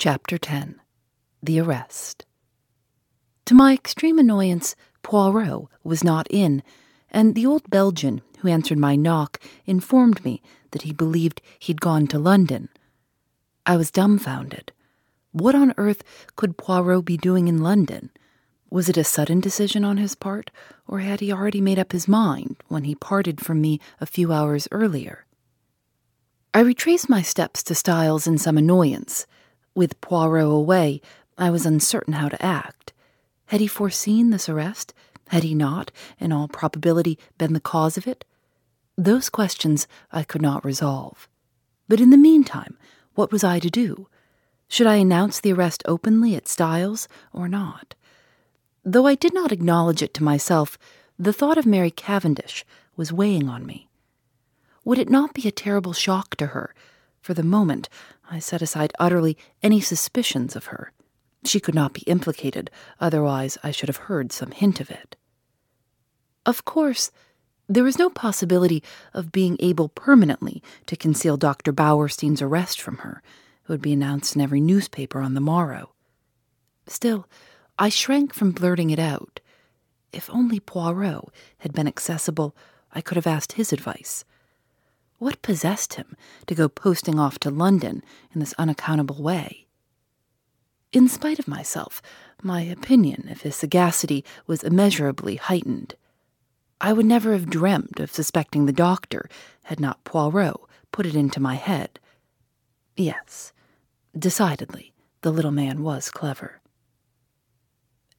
Chapter 0.00 0.38
10 0.38 0.80
The 1.42 1.60
Arrest 1.60 2.24
To 3.44 3.54
my 3.54 3.74
extreme 3.74 4.18
annoyance, 4.18 4.74
Poirot 5.02 5.66
was 5.84 6.02
not 6.02 6.26
in, 6.30 6.62
and 7.10 7.34
the 7.34 7.44
old 7.44 7.68
Belgian 7.68 8.22
who 8.38 8.48
answered 8.48 8.78
my 8.78 8.96
knock 8.96 9.38
informed 9.66 10.24
me 10.24 10.40
that 10.70 10.80
he 10.88 10.94
believed 10.94 11.42
he'd 11.58 11.82
gone 11.82 12.06
to 12.06 12.18
London. 12.18 12.70
I 13.66 13.76
was 13.76 13.90
dumbfounded. 13.90 14.72
What 15.32 15.54
on 15.54 15.74
earth 15.76 16.02
could 16.34 16.56
Poirot 16.56 17.04
be 17.04 17.18
doing 17.18 17.46
in 17.46 17.62
London? 17.62 18.08
Was 18.70 18.88
it 18.88 18.96
a 18.96 19.04
sudden 19.04 19.38
decision 19.38 19.84
on 19.84 19.98
his 19.98 20.14
part, 20.14 20.50
or 20.88 21.00
had 21.00 21.20
he 21.20 21.30
already 21.30 21.60
made 21.60 21.78
up 21.78 21.92
his 21.92 22.08
mind 22.08 22.56
when 22.68 22.84
he 22.84 22.94
parted 22.94 23.42
from 23.42 23.60
me 23.60 23.78
a 24.00 24.06
few 24.06 24.32
hours 24.32 24.66
earlier? 24.72 25.26
I 26.54 26.60
retraced 26.60 27.10
my 27.10 27.20
steps 27.20 27.62
to 27.64 27.74
Styles 27.74 28.26
in 28.26 28.38
some 28.38 28.56
annoyance. 28.56 29.26
With 29.74 30.00
Poirot 30.00 30.44
away, 30.44 31.00
I 31.38 31.50
was 31.50 31.64
uncertain 31.64 32.14
how 32.14 32.28
to 32.28 32.44
act. 32.44 32.92
Had 33.46 33.60
he 33.60 33.66
foreseen 33.66 34.30
this 34.30 34.48
arrest? 34.48 34.92
Had 35.28 35.42
he 35.42 35.54
not, 35.54 35.90
in 36.18 36.32
all 36.32 36.48
probability, 36.48 37.18
been 37.38 37.52
the 37.52 37.60
cause 37.60 37.96
of 37.96 38.06
it? 38.06 38.24
Those 38.96 39.28
questions 39.28 39.86
I 40.12 40.24
could 40.24 40.42
not 40.42 40.64
resolve. 40.64 41.28
But 41.88 42.00
in 42.00 42.10
the 42.10 42.16
meantime, 42.16 42.76
what 43.14 43.32
was 43.32 43.44
I 43.44 43.58
to 43.60 43.70
do? 43.70 44.08
Should 44.68 44.86
I 44.86 44.96
announce 44.96 45.40
the 45.40 45.52
arrest 45.52 45.82
openly 45.86 46.34
at 46.34 46.48
Styles 46.48 47.08
or 47.32 47.48
not? 47.48 47.94
Though 48.84 49.06
I 49.06 49.14
did 49.14 49.34
not 49.34 49.52
acknowledge 49.52 50.02
it 50.02 50.14
to 50.14 50.24
myself, 50.24 50.78
the 51.18 51.32
thought 51.32 51.58
of 51.58 51.66
Mary 51.66 51.90
Cavendish 51.90 52.64
was 52.96 53.12
weighing 53.12 53.48
on 53.48 53.66
me. 53.66 53.88
Would 54.84 54.98
it 54.98 55.10
not 55.10 55.34
be 55.34 55.46
a 55.46 55.52
terrible 55.52 55.92
shock 55.92 56.36
to 56.36 56.46
her? 56.46 56.74
For 57.20 57.34
the 57.34 57.42
moment, 57.42 57.88
I 58.30 58.38
set 58.38 58.62
aside 58.62 58.92
utterly 58.98 59.36
any 59.62 59.80
suspicions 59.80 60.56
of 60.56 60.66
her. 60.66 60.92
She 61.44 61.60
could 61.60 61.74
not 61.74 61.92
be 61.92 62.02
implicated, 62.02 62.70
otherwise, 63.00 63.56
I 63.62 63.70
should 63.70 63.88
have 63.88 64.08
heard 64.08 64.32
some 64.32 64.50
hint 64.50 64.80
of 64.80 64.90
it. 64.90 65.16
Of 66.46 66.64
course, 66.64 67.10
there 67.68 67.84
was 67.84 67.98
no 67.98 68.10
possibility 68.10 68.82
of 69.14 69.32
being 69.32 69.56
able 69.60 69.88
permanently 69.88 70.62
to 70.86 70.96
conceal 70.96 71.36
Dr. 71.36 71.72
Bauerstein's 71.72 72.42
arrest 72.42 72.80
from 72.80 72.98
her, 72.98 73.22
It 73.62 73.68
would 73.68 73.80
be 73.80 73.92
announced 73.92 74.34
in 74.34 74.42
every 74.42 74.60
newspaper 74.60 75.20
on 75.20 75.34
the 75.34 75.40
morrow. 75.40 75.92
Still, 76.86 77.28
I 77.78 77.88
shrank 77.88 78.34
from 78.34 78.50
blurting 78.50 78.90
it 78.90 78.98
out. 78.98 79.40
If 80.12 80.28
only 80.30 80.58
Poirot 80.58 81.28
had 81.58 81.72
been 81.72 81.86
accessible, 81.86 82.56
I 82.92 83.00
could 83.00 83.16
have 83.16 83.26
asked 83.26 83.52
his 83.52 83.72
advice. 83.72 84.24
What 85.20 85.42
possessed 85.42 85.94
him 85.94 86.16
to 86.46 86.54
go 86.54 86.66
posting 86.66 87.18
off 87.18 87.38
to 87.40 87.50
London 87.50 88.02
in 88.32 88.40
this 88.40 88.54
unaccountable 88.56 89.22
way? 89.22 89.66
In 90.94 91.10
spite 91.10 91.38
of 91.38 91.46
myself, 91.46 92.00
my 92.42 92.62
opinion 92.62 93.28
of 93.28 93.42
his 93.42 93.54
sagacity 93.54 94.24
was 94.46 94.62
immeasurably 94.62 95.36
heightened. 95.36 95.94
I 96.80 96.94
would 96.94 97.04
never 97.04 97.32
have 97.32 97.50
dreamed 97.50 98.00
of 98.00 98.10
suspecting 98.10 98.64
the 98.64 98.72
doctor 98.72 99.28
had 99.64 99.78
not 99.78 100.02
Poirot 100.04 100.56
put 100.90 101.04
it 101.04 101.14
into 101.14 101.38
my 101.38 101.56
head. 101.56 102.00
Yes, 102.96 103.52
decidedly, 104.18 104.94
the 105.20 105.30
little 105.30 105.50
man 105.50 105.82
was 105.82 106.10
clever. 106.10 106.62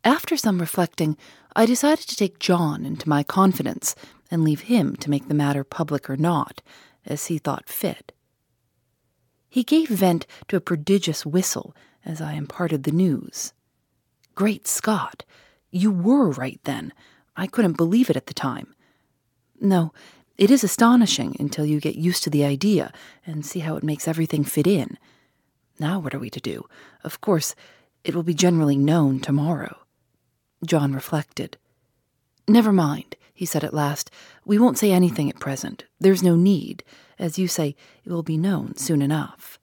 After 0.03 0.37
some 0.37 0.59
reflecting, 0.59 1.17
I 1.55 1.65
decided 1.65 2.07
to 2.09 2.15
take 2.15 2.37
John 2.37 2.85
into 2.85 3.09
my 3.09 3.23
confidence 3.23 3.95
and 4.29 4.43
leave 4.43 4.61
him 4.61 4.95
to 4.97 5.09
make 5.09 5.27
the 5.27 5.33
matter 5.33 5.63
public 5.63 6.07
or 6.07 6.15
not, 6.15 6.61
as 7.05 7.27
he 7.27 7.37
thought 7.37 7.69
fit. 7.69 8.11
He 9.49 9.63
gave 9.63 9.89
vent 9.89 10.25
to 10.47 10.55
a 10.55 10.61
prodigious 10.61 11.25
whistle 11.25 11.75
as 12.05 12.21
I 12.21 12.33
imparted 12.33 12.83
the 12.83 12.91
news. 12.91 13.53
Great 14.33 14.67
Scott! 14.67 15.25
You 15.71 15.91
were 15.91 16.31
right 16.31 16.59
then. 16.63 16.93
I 17.35 17.47
couldn't 17.47 17.77
believe 17.77 18.09
it 18.09 18.15
at 18.15 18.27
the 18.27 18.33
time. 18.33 18.73
No, 19.59 19.93
it 20.37 20.49
is 20.49 20.63
astonishing 20.63 21.35
until 21.39 21.65
you 21.65 21.79
get 21.79 21.95
used 21.95 22.23
to 22.23 22.29
the 22.29 22.43
idea 22.43 22.91
and 23.25 23.45
see 23.45 23.59
how 23.59 23.75
it 23.75 23.83
makes 23.83 24.07
everything 24.07 24.43
fit 24.43 24.67
in. 24.67 24.97
Now, 25.79 25.99
what 25.99 26.13
are 26.13 26.19
we 26.19 26.29
to 26.29 26.39
do? 26.39 26.65
Of 27.03 27.21
course, 27.21 27.55
it 28.03 28.15
will 28.15 28.23
be 28.23 28.33
generally 28.33 28.77
known 28.77 29.19
tomorrow. 29.19 29.77
John 30.65 30.93
reflected. 30.93 31.57
Never 32.47 32.71
mind 32.71 33.15
he 33.41 33.45
said 33.47 33.63
at 33.63 33.73
last. 33.73 34.11
We 34.45 34.59
won't 34.59 34.77
say 34.77 34.91
anything 34.91 35.27
at 35.27 35.39
present. 35.39 35.85
There's 35.99 36.21
no 36.21 36.35
need. 36.35 36.83
As 37.17 37.39
you 37.39 37.47
say, 37.47 37.75
it 38.05 38.11
will 38.11 38.21
be 38.21 38.37
known 38.37 38.75
soon 38.75 39.01
enough. 39.01 39.57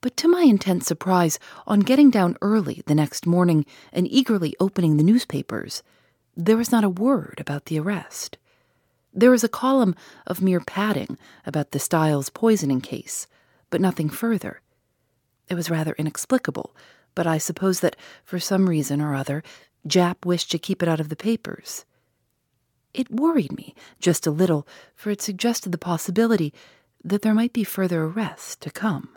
But 0.00 0.16
to 0.16 0.26
my 0.26 0.42
intense 0.42 0.84
surprise, 0.84 1.38
on 1.64 1.78
getting 1.78 2.10
down 2.10 2.36
early 2.42 2.82
the 2.86 2.94
next 2.96 3.24
morning 3.24 3.64
and 3.92 4.08
eagerly 4.10 4.56
opening 4.58 4.96
the 4.96 5.04
newspapers, 5.04 5.84
there 6.36 6.56
was 6.56 6.72
not 6.72 6.82
a 6.82 6.88
word 6.88 7.36
about 7.38 7.66
the 7.66 7.78
arrest. 7.78 8.36
There 9.12 9.30
was 9.30 9.44
a 9.44 9.48
column 9.48 9.94
of 10.26 10.42
mere 10.42 10.58
padding 10.58 11.16
about 11.46 11.70
the 11.70 11.78
Styles 11.78 12.30
poisoning 12.30 12.80
case, 12.80 13.28
but 13.70 13.80
nothing 13.80 14.08
further. 14.08 14.60
It 15.48 15.54
was 15.54 15.70
rather 15.70 15.94
inexplicable, 15.98 16.74
but 17.14 17.28
I 17.28 17.38
suppose 17.38 17.78
that, 17.78 17.94
for 18.24 18.40
some 18.40 18.68
reason 18.68 19.00
or 19.00 19.14
other, 19.14 19.44
Japp 19.86 20.26
wished 20.26 20.50
to 20.50 20.58
keep 20.58 20.82
it 20.82 20.88
out 20.88 20.98
of 20.98 21.10
the 21.10 21.22
papers. 21.30 21.84
It 22.94 23.10
worried 23.10 23.52
me 23.56 23.74
just 23.98 24.26
a 24.26 24.30
little, 24.30 24.66
for 24.94 25.10
it 25.10 25.20
suggested 25.20 25.72
the 25.72 25.78
possibility 25.78 26.54
that 27.02 27.22
there 27.22 27.34
might 27.34 27.52
be 27.52 27.64
further 27.64 28.04
arrests 28.04 28.54
to 28.56 28.70
come. 28.70 29.08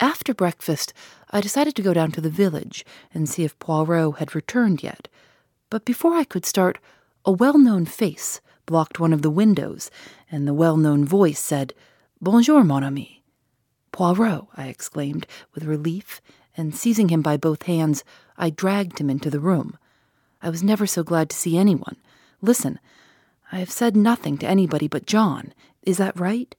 After 0.00 0.34
breakfast, 0.34 0.94
I 1.30 1.40
decided 1.40 1.76
to 1.76 1.82
go 1.82 1.94
down 1.94 2.12
to 2.12 2.20
the 2.20 2.30
village 2.30 2.84
and 3.12 3.28
see 3.28 3.44
if 3.44 3.58
Poirot 3.58 4.16
had 4.18 4.34
returned 4.34 4.82
yet. 4.82 5.08
But 5.70 5.84
before 5.84 6.14
I 6.14 6.24
could 6.24 6.46
start, 6.46 6.78
a 7.24 7.32
well 7.32 7.58
known 7.58 7.84
face 7.84 8.40
blocked 8.64 8.98
one 8.98 9.12
of 9.12 9.22
the 9.22 9.30
windows, 9.30 9.90
and 10.30 10.46
the 10.46 10.54
well 10.54 10.76
known 10.76 11.04
voice 11.04 11.38
said, 11.38 11.74
Bonjour, 12.20 12.64
mon 12.64 12.82
ami. 12.82 13.22
Poirot, 13.92 14.46
I 14.56 14.68
exclaimed 14.68 15.26
with 15.54 15.64
relief, 15.64 16.20
and 16.56 16.74
seizing 16.74 17.08
him 17.08 17.22
by 17.22 17.36
both 17.36 17.64
hands, 17.64 18.04
I 18.36 18.50
dragged 18.50 18.98
him 18.98 19.08
into 19.08 19.30
the 19.30 19.40
room. 19.40 19.78
I 20.42 20.50
was 20.50 20.62
never 20.62 20.86
so 20.86 21.02
glad 21.02 21.30
to 21.30 21.36
see 21.36 21.56
anyone, 21.56 21.96
Listen, 22.42 22.78
I 23.52 23.58
have 23.58 23.70
said 23.70 23.96
nothing 23.96 24.38
to 24.38 24.46
anybody 24.46 24.88
but 24.88 25.06
John. 25.06 25.52
Is 25.82 25.98
that 25.98 26.18
right? 26.18 26.54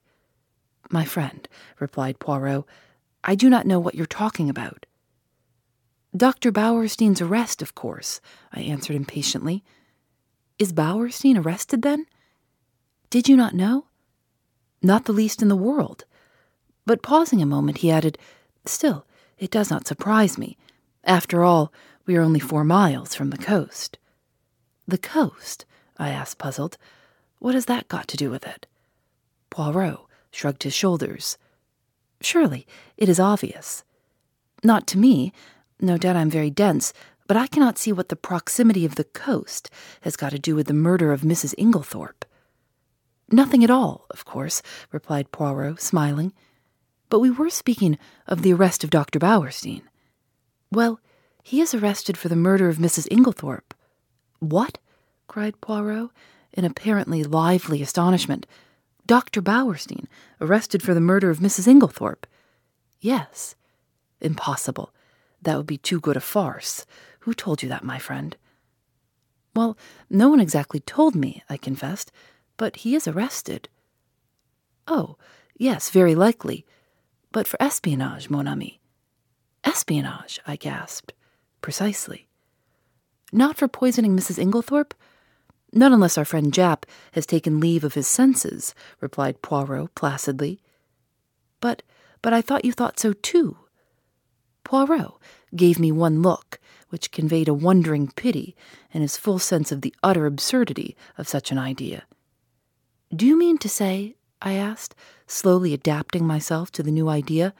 My 0.90 1.04
friend, 1.04 1.46
replied 1.78 2.18
Poirot, 2.18 2.64
I 3.24 3.34
do 3.34 3.50
not 3.50 3.66
know 3.66 3.78
what 3.78 3.94
you're 3.94 4.06
talking 4.06 4.48
about. 4.48 4.86
Dr. 6.16 6.50
Bauerstein's 6.50 7.20
arrest, 7.20 7.60
of 7.60 7.74
course, 7.74 8.20
I 8.52 8.60
answered 8.60 8.96
impatiently. 8.96 9.62
Is 10.58 10.72
Bauerstein 10.72 11.36
arrested 11.36 11.82
then? 11.82 12.06
Did 13.10 13.28
you 13.28 13.36
not 13.36 13.54
know? 13.54 13.86
Not 14.82 15.04
the 15.04 15.12
least 15.12 15.42
in 15.42 15.48
the 15.48 15.56
world. 15.56 16.04
But 16.86 17.02
pausing 17.02 17.42
a 17.42 17.46
moment, 17.46 17.78
he 17.78 17.90
added, 17.90 18.18
Still, 18.64 19.06
it 19.38 19.50
does 19.50 19.70
not 19.70 19.86
surprise 19.86 20.38
me. 20.38 20.56
After 21.04 21.44
all, 21.44 21.72
we 22.06 22.16
are 22.16 22.22
only 22.22 22.40
four 22.40 22.64
miles 22.64 23.14
from 23.14 23.30
the 23.30 23.38
coast. 23.38 23.98
The 24.86 24.98
coast? 24.98 25.66
I 25.98 26.10
asked, 26.10 26.38
puzzled. 26.38 26.78
What 27.38 27.54
has 27.54 27.66
that 27.66 27.88
got 27.88 28.08
to 28.08 28.16
do 28.16 28.30
with 28.30 28.46
it? 28.46 28.66
Poirot 29.50 30.00
shrugged 30.30 30.62
his 30.62 30.74
shoulders. 30.74 31.38
Surely, 32.20 32.66
it 32.96 33.08
is 33.08 33.20
obvious. 33.20 33.84
Not 34.62 34.86
to 34.88 34.98
me. 34.98 35.32
No 35.80 35.96
doubt 35.96 36.16
I'm 36.16 36.30
very 36.30 36.50
dense, 36.50 36.92
but 37.26 37.36
I 37.36 37.46
cannot 37.46 37.78
see 37.78 37.92
what 37.92 38.08
the 38.08 38.16
proximity 38.16 38.84
of 38.84 38.96
the 38.96 39.04
coast 39.04 39.70
has 40.00 40.16
got 40.16 40.30
to 40.30 40.38
do 40.38 40.54
with 40.56 40.66
the 40.66 40.74
murder 40.74 41.12
of 41.12 41.20
Mrs. 41.20 41.54
Inglethorp. 41.56 42.24
Nothing 43.30 43.62
at 43.62 43.70
all, 43.70 44.06
of 44.10 44.24
course, 44.24 44.62
replied 44.90 45.30
Poirot, 45.30 45.80
smiling. 45.80 46.32
But 47.10 47.20
we 47.20 47.30
were 47.30 47.50
speaking 47.50 47.98
of 48.26 48.42
the 48.42 48.52
arrest 48.52 48.82
of 48.82 48.90
Dr. 48.90 49.18
Bauerstein. 49.18 49.82
Well, 50.72 51.00
he 51.42 51.60
is 51.60 51.74
arrested 51.74 52.16
for 52.16 52.28
the 52.28 52.36
murder 52.36 52.68
of 52.68 52.76
Mrs. 52.78 53.06
Inglethorp. 53.08 53.72
What? 54.40 54.78
Cried 55.28 55.60
Poirot, 55.60 56.10
in 56.52 56.64
apparently 56.64 57.22
lively 57.22 57.82
astonishment. 57.82 58.46
Dr. 59.06 59.40
Bauerstein, 59.40 60.06
arrested 60.40 60.82
for 60.82 60.94
the 60.94 61.00
murder 61.00 61.30
of 61.30 61.38
Mrs. 61.38 61.68
Inglethorp. 61.68 62.24
Yes. 63.00 63.54
Impossible. 64.20 64.92
That 65.40 65.56
would 65.56 65.66
be 65.66 65.78
too 65.78 66.00
good 66.00 66.16
a 66.16 66.20
farce. 66.20 66.84
Who 67.20 67.34
told 67.34 67.62
you 67.62 67.68
that, 67.68 67.84
my 67.84 67.98
friend? 67.98 68.36
Well, 69.54 69.78
no 70.10 70.28
one 70.28 70.40
exactly 70.40 70.80
told 70.80 71.14
me, 71.14 71.42
I 71.48 71.56
confessed, 71.56 72.10
but 72.56 72.76
he 72.76 72.94
is 72.94 73.06
arrested. 73.06 73.68
Oh, 74.86 75.16
yes, 75.56 75.90
very 75.90 76.14
likely. 76.14 76.66
But 77.32 77.46
for 77.46 77.62
espionage, 77.62 78.30
mon 78.30 78.48
ami. 78.48 78.80
Espionage, 79.64 80.40
I 80.46 80.56
gasped. 80.56 81.12
Precisely. 81.60 82.28
Not 83.32 83.56
for 83.56 83.68
poisoning 83.68 84.16
Mrs. 84.16 84.42
Inglethorp? 84.42 84.92
Not 85.72 85.92
unless 85.92 86.16
our 86.16 86.24
friend 86.24 86.52
Japp 86.52 86.84
has 87.12 87.26
taken 87.26 87.60
leave 87.60 87.84
of 87.84 87.94
his 87.94 88.06
senses, 88.06 88.74
replied 89.00 89.42
Poirot 89.42 89.94
placidly. 89.94 90.60
But, 91.60 91.82
but 92.22 92.32
I 92.32 92.40
thought 92.40 92.64
you 92.64 92.72
thought 92.72 92.98
so 92.98 93.12
too. 93.12 93.58
Poirot 94.64 95.14
gave 95.54 95.78
me 95.78 95.92
one 95.92 96.22
look, 96.22 96.58
which 96.88 97.10
conveyed 97.10 97.48
a 97.48 97.54
wondering 97.54 98.08
pity 98.08 98.56
and 98.92 99.02
his 99.02 99.16
full 99.16 99.38
sense 99.38 99.70
of 99.70 99.82
the 99.82 99.94
utter 100.02 100.26
absurdity 100.26 100.96
of 101.16 101.28
such 101.28 101.50
an 101.50 101.58
idea. 101.58 102.04
Do 103.14 103.26
you 103.26 103.38
mean 103.38 103.58
to 103.58 103.68
say, 103.68 104.16
I 104.40 104.54
asked, 104.54 104.94
slowly 105.26 105.74
adapting 105.74 106.26
myself 106.26 106.70
to 106.72 106.82
the 106.82 106.90
new 106.90 107.08
idea, 107.08 107.54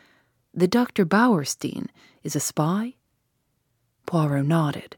that 0.54 0.70
Dr. 0.70 1.04
Bauerstein 1.04 1.88
is 2.22 2.34
a 2.37 2.40
spy? 2.40 2.94
Poirot 4.06 4.46
nodded. 4.46 4.96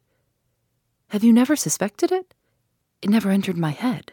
Have 1.08 1.24
you 1.24 1.32
never 1.32 1.56
suspected 1.56 2.12
it? 2.12 2.34
It 3.02 3.10
never 3.10 3.30
entered 3.30 3.56
my 3.56 3.70
head. 3.70 4.12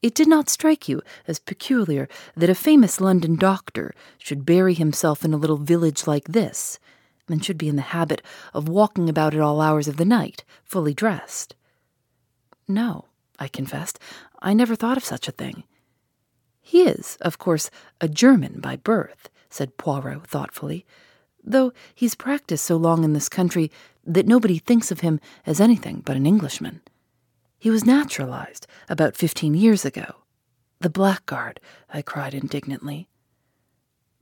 It 0.00 0.14
did 0.14 0.28
not 0.28 0.48
strike 0.48 0.88
you 0.88 1.02
as 1.26 1.38
peculiar 1.38 2.08
that 2.36 2.50
a 2.50 2.54
famous 2.54 3.00
London 3.00 3.36
doctor 3.36 3.94
should 4.16 4.46
bury 4.46 4.74
himself 4.74 5.24
in 5.24 5.34
a 5.34 5.36
little 5.36 5.56
village 5.56 6.06
like 6.06 6.28
this, 6.28 6.78
and 7.28 7.44
should 7.44 7.58
be 7.58 7.68
in 7.68 7.76
the 7.76 7.82
habit 7.82 8.22
of 8.54 8.68
walking 8.68 9.08
about 9.08 9.34
at 9.34 9.40
all 9.40 9.60
hours 9.60 9.88
of 9.88 9.96
the 9.96 10.04
night, 10.04 10.44
fully 10.64 10.94
dressed. 10.94 11.54
No, 12.66 13.06
I 13.38 13.48
confessed, 13.48 13.98
I 14.40 14.54
never 14.54 14.76
thought 14.76 14.96
of 14.96 15.04
such 15.04 15.28
a 15.28 15.32
thing. 15.32 15.64
He 16.60 16.82
is, 16.82 17.16
of 17.20 17.38
course, 17.38 17.70
a 18.00 18.08
German 18.08 18.60
by 18.60 18.76
birth, 18.76 19.30
said 19.50 19.78
Poirot 19.78 20.26
thoughtfully, 20.26 20.86
though 21.42 21.72
he's 21.94 22.14
practiced 22.14 22.64
so 22.64 22.76
long 22.76 23.04
in 23.04 23.14
this 23.14 23.28
country 23.28 23.70
that 24.04 24.26
nobody 24.26 24.58
thinks 24.58 24.90
of 24.90 25.00
him 25.00 25.18
as 25.44 25.60
anything 25.60 26.02
but 26.04 26.16
an 26.16 26.26
Englishman. 26.26 26.82
He 27.58 27.70
was 27.70 27.84
naturalized 27.84 28.66
about 28.88 29.16
fifteen 29.16 29.54
years 29.54 29.84
ago. 29.84 30.16
The 30.80 30.90
blackguard, 30.90 31.58
I 31.92 32.02
cried 32.02 32.34
indignantly. 32.34 33.08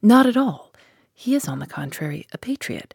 Not 0.01 0.27
at 0.27 0.37
all. 0.37 0.73
He 1.13 1.35
is, 1.35 1.47
on 1.47 1.59
the 1.59 1.67
contrary, 1.67 2.27
a 2.33 2.39
patriot. 2.39 2.95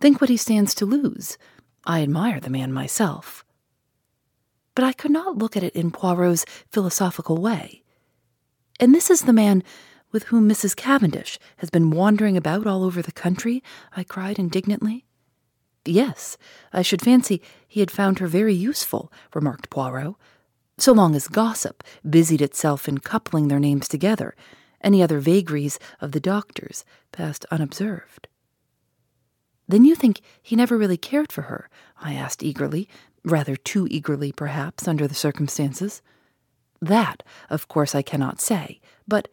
Think 0.00 0.20
what 0.20 0.30
he 0.30 0.36
stands 0.36 0.74
to 0.74 0.86
lose. 0.86 1.38
I 1.84 2.02
admire 2.02 2.38
the 2.38 2.50
man 2.50 2.72
myself. 2.72 3.44
But 4.74 4.84
I 4.84 4.92
could 4.92 5.10
not 5.10 5.38
look 5.38 5.56
at 5.56 5.62
it 5.62 5.74
in 5.74 5.90
Poirot's 5.90 6.44
philosophical 6.70 7.38
way. 7.38 7.82
And 8.78 8.94
this 8.94 9.10
is 9.10 9.22
the 9.22 9.32
man 9.32 9.64
with 10.12 10.24
whom 10.24 10.48
Mrs. 10.48 10.76
Cavendish 10.76 11.38
has 11.58 11.70
been 11.70 11.90
wandering 11.90 12.36
about 12.36 12.66
all 12.66 12.84
over 12.84 13.02
the 13.02 13.12
country? 13.12 13.62
I 13.96 14.04
cried 14.04 14.38
indignantly. 14.38 15.06
Yes, 15.88 16.36
I 16.70 16.82
should 16.82 17.00
fancy 17.00 17.40
he 17.66 17.80
had 17.80 17.90
found 17.90 18.18
her 18.18 18.26
very 18.26 18.54
useful, 18.54 19.10
remarked 19.34 19.70
Poirot. 19.70 20.16
So 20.76 20.92
long 20.92 21.14
as 21.14 21.28
gossip 21.28 21.82
busied 22.08 22.42
itself 22.42 22.88
in 22.88 22.98
coupling 22.98 23.48
their 23.48 23.58
names 23.58 23.88
together, 23.88 24.36
any 24.82 25.02
other 25.02 25.18
vagaries 25.18 25.78
of 26.00 26.12
the 26.12 26.20
doctor's 26.20 26.84
passed 27.10 27.46
unobserved. 27.50 28.28
Then 29.66 29.86
you 29.86 29.94
think 29.94 30.20
he 30.42 30.56
never 30.56 30.76
really 30.76 30.98
cared 30.98 31.32
for 31.32 31.42
her? 31.42 31.70
I 32.00 32.12
asked 32.12 32.42
eagerly, 32.42 32.86
rather 33.24 33.56
too 33.56 33.88
eagerly, 33.90 34.30
perhaps, 34.30 34.86
under 34.86 35.08
the 35.08 35.14
circumstances. 35.14 36.02
That, 36.82 37.22
of 37.48 37.66
course, 37.66 37.94
I 37.94 38.02
cannot 38.02 38.42
say, 38.42 38.80
but 39.06 39.28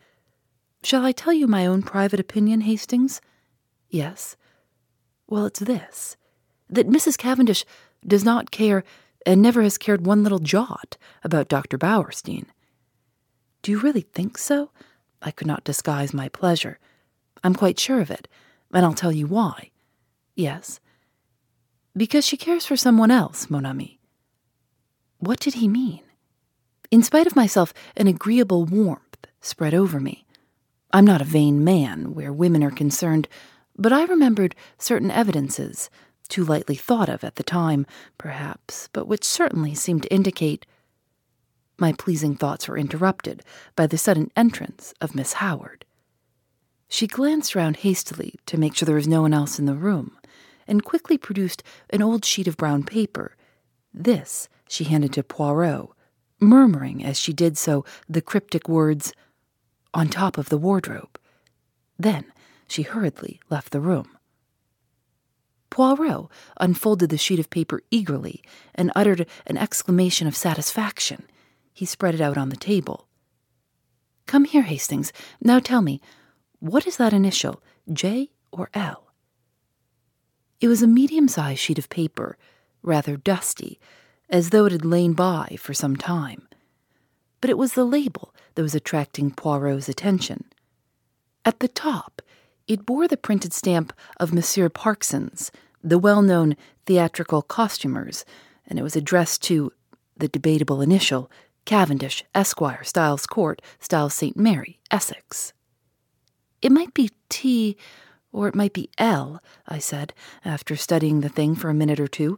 shall 0.83 1.05
I 1.05 1.11
tell 1.11 1.33
you 1.33 1.47
my 1.47 1.65
own 1.65 1.83
private 1.83 2.19
opinion, 2.19 2.61
Hastings? 2.61 3.19
Yes. 3.89 4.37
Well, 5.27 5.45
it's 5.45 5.59
this 5.59 6.15
that 6.69 6.89
Mrs. 6.89 7.17
Cavendish 7.17 7.65
does 8.05 8.23
not 8.23 8.51
care 8.51 8.83
and 9.25 9.41
never 9.41 9.63
has 9.63 9.77
cared 9.77 10.05
one 10.05 10.23
little 10.23 10.39
jot 10.39 10.97
about 11.23 11.47
Dr. 11.47 11.77
Bauerstein. 11.77 12.45
Do 13.61 13.71
you 13.71 13.79
really 13.79 14.01
think 14.01 14.37
so? 14.37 14.69
I 15.21 15.31
could 15.31 15.47
not 15.47 15.63
disguise 15.63 16.13
my 16.13 16.29
pleasure. 16.29 16.77
I'm 17.43 17.55
quite 17.55 17.79
sure 17.79 17.99
of 17.99 18.11
it, 18.11 18.27
and 18.71 18.85
I'll 18.85 18.93
tell 18.93 19.11
you 19.11 19.25
why. 19.25 19.71
Yes. 20.35 20.79
Because 21.97 22.25
she 22.25 22.37
cares 22.37 22.65
for 22.65 22.75
someone 22.75 23.09
else, 23.09 23.49
mon 23.49 23.65
ami. 23.65 23.99
What 25.17 25.39
did 25.39 25.55
he 25.55 25.67
mean? 25.67 26.01
In 26.91 27.01
spite 27.01 27.25
of 27.25 27.35
myself, 27.35 27.73
an 27.97 28.07
agreeable 28.07 28.65
warmth 28.65 29.25
spread 29.41 29.73
over 29.73 29.99
me. 29.99 30.25
I'm 30.91 31.05
not 31.05 31.21
a 31.21 31.25
vain 31.25 31.63
man 31.63 32.13
where 32.13 32.31
women 32.31 32.63
are 32.63 32.71
concerned, 32.71 33.27
but 33.77 33.91
I 33.91 34.05
remembered 34.05 34.55
certain 34.77 35.09
evidences, 35.09 35.89
too 36.27 36.43
lightly 36.43 36.75
thought 36.75 37.09
of 37.09 37.23
at 37.23 37.35
the 37.35 37.43
time, 37.43 37.85
perhaps, 38.17 38.89
but 38.93 39.07
which 39.07 39.23
certainly 39.23 39.75
seemed 39.75 40.03
to 40.03 40.13
indicate 40.13 40.65
my 41.77 41.91
pleasing 41.91 42.35
thoughts 42.35 42.67
were 42.67 42.77
interrupted 42.77 43.43
by 43.75 43.85
the 43.85 43.97
sudden 43.97 44.31
entrance 44.35 44.93
of 45.01 45.15
Miss 45.15 45.33
Howard. 45.33 45.85
She 46.87 47.07
glanced 47.07 47.55
round 47.55 47.77
hastily 47.77 48.35
to 48.45 48.57
make 48.57 48.75
sure 48.75 48.85
there 48.85 48.95
was 48.95 49.07
no 49.07 49.21
one 49.21 49.33
else 49.33 49.59
in 49.59 49.65
the 49.65 49.73
room, 49.73 50.17
and 50.67 50.85
quickly 50.85 51.17
produced 51.17 51.63
an 51.89 52.01
old 52.01 52.23
sheet 52.23 52.47
of 52.47 52.57
brown 52.57 52.83
paper. 52.83 53.35
This 53.93 54.47
she 54.67 54.85
handed 54.85 55.13
to 55.13 55.23
Poirot, 55.23 55.89
murmuring 56.39 57.03
as 57.03 57.19
she 57.19 57.33
did 57.33 57.57
so 57.57 57.83
the 58.07 58.21
cryptic 58.21 58.69
words, 58.69 59.13
on 59.93 60.07
top 60.07 60.37
of 60.37 60.49
the 60.49 60.57
wardrobe. 60.57 61.19
Then 61.97 62.25
she 62.67 62.83
hurriedly 62.83 63.39
left 63.49 63.71
the 63.71 63.81
room. 63.81 64.14
Poirot 65.75 66.29
unfolded 66.57 67.09
the 67.09 67.17
sheet 67.17 67.37
of 67.37 67.49
paper 67.49 67.81
eagerly 67.91 68.41
and 68.73 68.93
uttered 68.95 69.27
an 69.45 69.57
exclamation 69.57 70.25
of 70.25 70.33
satisfaction 70.33 71.27
he 71.73 71.85
spread 71.85 72.15
it 72.15 72.21
out 72.21 72.37
on 72.37 72.47
the 72.47 72.55
table. 72.55 73.09
Come 74.25 74.45
here, 74.45 74.61
Hastings. 74.61 75.11
Now 75.41 75.59
tell 75.59 75.81
me, 75.81 75.99
what 76.59 76.87
is 76.87 76.95
that 76.95 77.11
initial, 77.11 77.61
J 77.91 78.29
or 78.53 78.69
L? 78.73 79.11
It 80.61 80.69
was 80.69 80.81
a 80.81 80.87
medium 80.87 81.27
sized 81.27 81.59
sheet 81.59 81.77
of 81.77 81.89
paper, 81.89 82.37
rather 82.81 83.17
dusty, 83.17 83.77
as 84.29 84.51
though 84.51 84.65
it 84.67 84.71
had 84.71 84.85
lain 84.85 85.11
by 85.11 85.57
for 85.59 85.73
some 85.73 85.97
time. 85.97 86.47
But 87.41 87.49
it 87.49 87.57
was 87.57 87.73
the 87.73 87.83
label 87.83 88.33
that 88.55 88.63
was 88.63 88.75
attracting 88.75 89.31
Poirot's 89.31 89.89
attention. 89.89 90.45
At 91.43 91.59
the 91.59 91.67
top, 91.67 92.21
it 92.65 92.85
bore 92.85 93.09
the 93.09 93.17
printed 93.17 93.51
stamp 93.51 93.91
of 94.17 94.33
Monsieur 94.33 94.69
Parkson's, 94.69 95.51
the 95.85 95.99
well 95.99 96.21
known 96.21 96.55
theatrical 96.85 97.43
costumers, 97.43 98.25
and 98.67 98.79
it 98.79 98.83
was 98.83 98.95
addressed 98.95 99.43
to 99.43 99.71
the 100.17 100.27
debatable 100.27 100.81
initial 100.81 101.31
Cavendish, 101.65 102.23
Esquire, 102.33 102.83
Styles 102.83 103.25
Court, 103.25 103.61
Styles 103.79 104.13
St. 104.13 104.35
Mary, 104.35 104.79
Essex. 104.91 105.53
It 106.61 106.71
might 106.71 106.93
be 106.93 107.11
T 107.29 107.77
or 108.31 108.47
it 108.49 108.55
might 108.55 108.73
be 108.73 108.89
L, 108.97 109.41
I 109.65 109.79
said, 109.79 110.13
after 110.43 110.75
studying 110.75 111.21
the 111.21 111.29
thing 111.29 111.55
for 111.55 111.69
a 111.69 111.73
minute 111.73 112.01
or 112.01 112.07
two. 112.07 112.37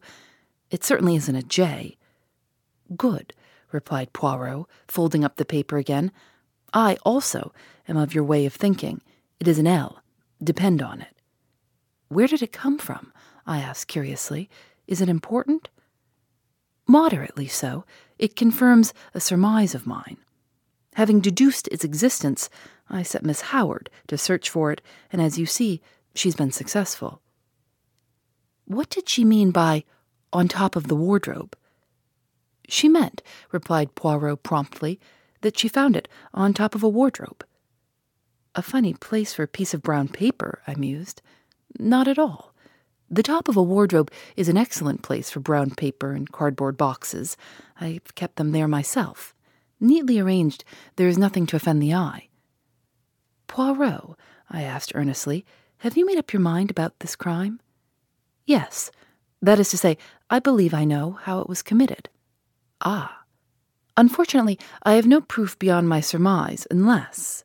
It 0.70 0.84
certainly 0.84 1.16
isn't 1.16 1.36
a 1.36 1.42
J. 1.42 1.98
Good, 2.96 3.34
replied 3.72 4.14
Poirot, 4.14 4.68
folding 4.88 5.26
up 5.26 5.38
the 5.38 5.46
paper 5.46 5.78
again. 5.78 6.12
I 6.72 6.98
also 7.04 7.52
am 7.88 7.98
of 7.98 8.14
your 8.14 8.24
way 8.24 8.46
of 8.46 8.54
thinking. 8.54 9.02
It 9.40 9.48
is 9.48 9.58
an 9.58 9.66
L. 9.66 10.04
Depend 10.44 10.84
on 10.84 11.02
it. 11.02 11.16
Where 12.10 12.28
did 12.28 12.44
it 12.44 12.52
come 12.52 12.78
from? 12.78 13.12
I 13.48 13.60
asked 13.60 13.88
curiously. 13.88 14.50
Is 14.88 15.02
it 15.02 15.10
important? 15.10 15.70
Moderately 16.88 17.48
so. 17.48 17.86
It 18.20 18.36
confirms 18.36 18.94
a 19.14 19.20
surmise 19.20 19.74
of 19.74 19.88
mine. 19.88 20.18
Having 20.96 21.22
deduced 21.22 21.68
its 21.70 21.84
existence, 21.84 22.50
I 22.90 23.04
set 23.04 23.26
Miss 23.26 23.42
Howard 23.42 23.90
to 24.08 24.18
search 24.18 24.50
for 24.50 24.72
it, 24.72 24.82
and 25.12 25.22
as 25.22 25.38
you 25.40 25.46
see, 25.46 25.82
she's 26.14 26.36
been 26.36 26.52
successful. 26.52 27.22
What 28.66 28.90
did 28.90 29.08
she 29.08 29.24
mean 29.24 29.52
by 29.52 29.86
on 30.34 30.48
top 30.48 30.76
of 30.76 30.88
the 30.88 30.96
wardrobe? 30.96 31.56
She 32.68 32.90
meant, 32.90 33.22
replied 33.52 33.96
Poirot 33.96 34.44
promptly, 34.44 35.00
that 35.42 35.58
she 35.58 35.70
found 35.70 35.96
it 35.96 36.10
on 36.34 36.54
top 36.54 36.76
of 36.76 36.84
a 36.84 36.90
wardrobe. 36.90 37.46
A 38.56 38.62
funny 38.62 38.94
place 38.94 39.34
for 39.34 39.44
a 39.44 39.48
piece 39.48 39.74
of 39.74 39.84
brown 39.84 40.10
paper, 40.10 40.62
I 40.68 40.76
mused. 40.76 41.22
Not 41.80 42.08
at 42.08 42.20
all. 42.20 42.54
The 43.10 43.24
top 43.24 43.48
of 43.48 43.56
a 43.56 43.64
wardrobe 43.64 44.12
is 44.36 44.50
an 44.50 44.58
excellent 44.58 45.02
place 45.02 45.30
for 45.30 45.40
brown 45.40 45.72
paper 45.72 46.12
and 46.12 46.32
cardboard 46.32 46.78
boxes. 46.78 47.38
I've 47.80 48.14
kept 48.16 48.36
them 48.36 48.52
there 48.52 48.68
myself. 48.68 49.34
Neatly 49.80 50.20
arranged, 50.20 50.66
there 50.98 51.08
is 51.08 51.18
nothing 51.18 51.46
to 51.48 51.56
offend 51.56 51.82
the 51.82 51.94
eye. 51.94 52.28
Poirot, 53.48 54.18
I 54.50 54.64
asked 54.64 54.92
earnestly, 54.94 55.46
have 55.80 55.96
you 55.96 56.06
made 56.06 56.18
up 56.18 56.34
your 56.34 56.42
mind 56.42 56.70
about 56.70 57.00
this 57.00 57.16
crime? 57.16 57.60
Yes. 58.46 58.92
That 59.42 59.60
is 59.60 59.70
to 59.70 59.78
say, 59.78 59.98
I 60.30 60.40
believe 60.40 60.74
I 60.74 60.84
know 60.84 61.12
how 61.22 61.40
it 61.40 61.48
was 61.48 61.62
committed. 61.62 62.10
Ah. 62.82 63.24
Unfortunately, 63.96 64.60
I 64.84 64.94
have 64.94 65.08
no 65.08 65.22
proof 65.22 65.58
beyond 65.58 65.88
my 65.88 66.02
surmise, 66.02 66.68
unless. 66.70 67.44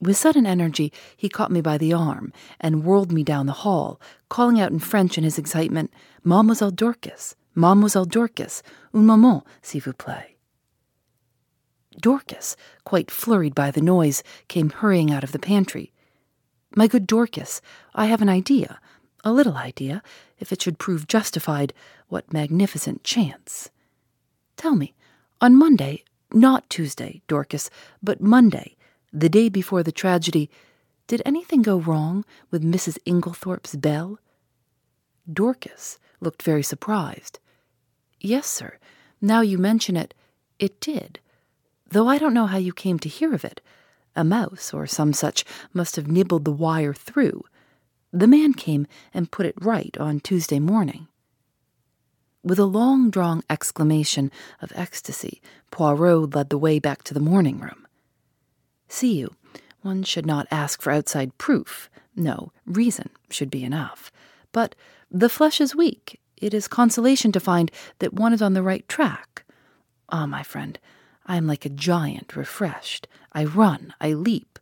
With 0.00 0.16
sudden 0.16 0.46
energy, 0.46 0.92
he 1.16 1.28
caught 1.28 1.50
me 1.50 1.60
by 1.60 1.76
the 1.76 1.92
arm 1.92 2.32
and 2.60 2.84
whirled 2.84 3.10
me 3.10 3.24
down 3.24 3.46
the 3.46 3.64
hall, 3.64 4.00
calling 4.28 4.60
out 4.60 4.70
in 4.70 4.78
French 4.78 5.18
in 5.18 5.24
his 5.24 5.38
excitement, 5.38 5.92
Mademoiselle 6.22 6.70
Dorcas, 6.70 7.34
Mademoiselle 7.54 8.04
Dorcas, 8.04 8.62
un 8.94 9.04
moment, 9.04 9.44
s'il 9.60 9.80
vous 9.80 9.92
plaît. 9.92 10.36
Dorcas, 12.00 12.54
quite 12.84 13.10
flurried 13.10 13.56
by 13.56 13.72
the 13.72 13.80
noise, 13.80 14.22
came 14.46 14.70
hurrying 14.70 15.10
out 15.10 15.24
of 15.24 15.32
the 15.32 15.38
pantry. 15.40 15.92
My 16.76 16.86
good 16.86 17.06
Dorcas, 17.06 17.60
I 17.92 18.06
have 18.06 18.22
an 18.22 18.28
idea, 18.28 18.78
a 19.24 19.32
little 19.32 19.56
idea, 19.56 20.00
if 20.38 20.52
it 20.52 20.62
should 20.62 20.78
prove 20.78 21.08
justified, 21.08 21.72
what 22.06 22.32
magnificent 22.32 23.02
chance. 23.02 23.70
Tell 24.56 24.76
me, 24.76 24.94
on 25.40 25.56
Monday, 25.56 26.04
not 26.32 26.70
Tuesday, 26.70 27.20
Dorcas, 27.26 27.68
but 28.00 28.20
Monday, 28.20 28.76
the 29.12 29.28
day 29.28 29.48
before 29.48 29.82
the 29.82 29.92
tragedy, 29.92 30.50
did 31.06 31.22
anything 31.24 31.62
go 31.62 31.78
wrong 31.78 32.24
with 32.50 32.62
Mrs. 32.62 32.98
Inglethorp's 33.06 33.74
bell? 33.76 34.18
Dorcas 35.30 35.98
looked 36.20 36.42
very 36.42 36.62
surprised. 36.62 37.38
Yes, 38.20 38.46
sir. 38.46 38.78
Now 39.20 39.40
you 39.40 39.58
mention 39.58 39.96
it, 39.96 40.14
it 40.58 40.80
did. 40.80 41.20
Though 41.90 42.08
I 42.08 42.18
don't 42.18 42.34
know 42.34 42.46
how 42.46 42.58
you 42.58 42.72
came 42.72 42.98
to 43.00 43.08
hear 43.08 43.34
of 43.34 43.44
it. 43.44 43.60
A 44.14 44.24
mouse 44.24 44.74
or 44.74 44.86
some 44.86 45.12
such 45.12 45.44
must 45.72 45.96
have 45.96 46.08
nibbled 46.08 46.44
the 46.44 46.52
wire 46.52 46.94
through. 46.94 47.44
The 48.12 48.26
man 48.26 48.52
came 48.52 48.86
and 49.14 49.30
put 49.30 49.46
it 49.46 49.54
right 49.60 49.96
on 49.98 50.20
Tuesday 50.20 50.58
morning. 50.58 51.08
With 52.42 52.58
a 52.58 52.64
long 52.64 53.10
drawn 53.10 53.42
exclamation 53.48 54.30
of 54.60 54.72
ecstasy, 54.74 55.40
Poirot 55.70 56.34
led 56.34 56.50
the 56.50 56.58
way 56.58 56.78
back 56.78 57.02
to 57.04 57.14
the 57.14 57.20
morning 57.20 57.58
room. 57.58 57.87
See 58.88 59.18
you. 59.18 59.34
One 59.82 60.02
should 60.02 60.26
not 60.26 60.48
ask 60.50 60.82
for 60.82 60.90
outside 60.90 61.38
proof. 61.38 61.88
No, 62.16 62.52
reason 62.66 63.10
should 63.30 63.50
be 63.50 63.64
enough. 63.64 64.10
But 64.52 64.74
the 65.10 65.28
flesh 65.28 65.60
is 65.60 65.76
weak. 65.76 66.20
It 66.36 66.54
is 66.54 66.68
consolation 66.68 67.32
to 67.32 67.40
find 67.40 67.70
that 67.98 68.14
one 68.14 68.32
is 68.32 68.42
on 68.42 68.54
the 68.54 68.62
right 68.62 68.86
track. 68.88 69.44
Ah, 70.08 70.26
my 70.26 70.42
friend, 70.42 70.78
I 71.26 71.36
am 71.36 71.46
like 71.46 71.64
a 71.64 71.70
giant 71.70 72.34
refreshed. 72.34 73.06
I 73.32 73.44
run, 73.44 73.94
I 74.00 74.14
leap. 74.14 74.58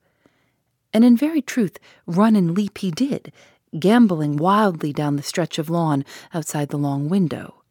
And 0.92 1.04
in 1.04 1.16
very 1.16 1.42
truth, 1.42 1.78
run 2.06 2.36
and 2.36 2.54
leap 2.54 2.78
he 2.78 2.90
did, 2.90 3.32
gambolling 3.74 4.36
wildly 4.36 4.92
down 4.92 5.16
the 5.16 5.22
stretch 5.22 5.58
of 5.58 5.70
lawn 5.70 6.04
outside 6.34 6.70
the 6.70 6.78
long 6.78 7.08
window. 7.08 7.62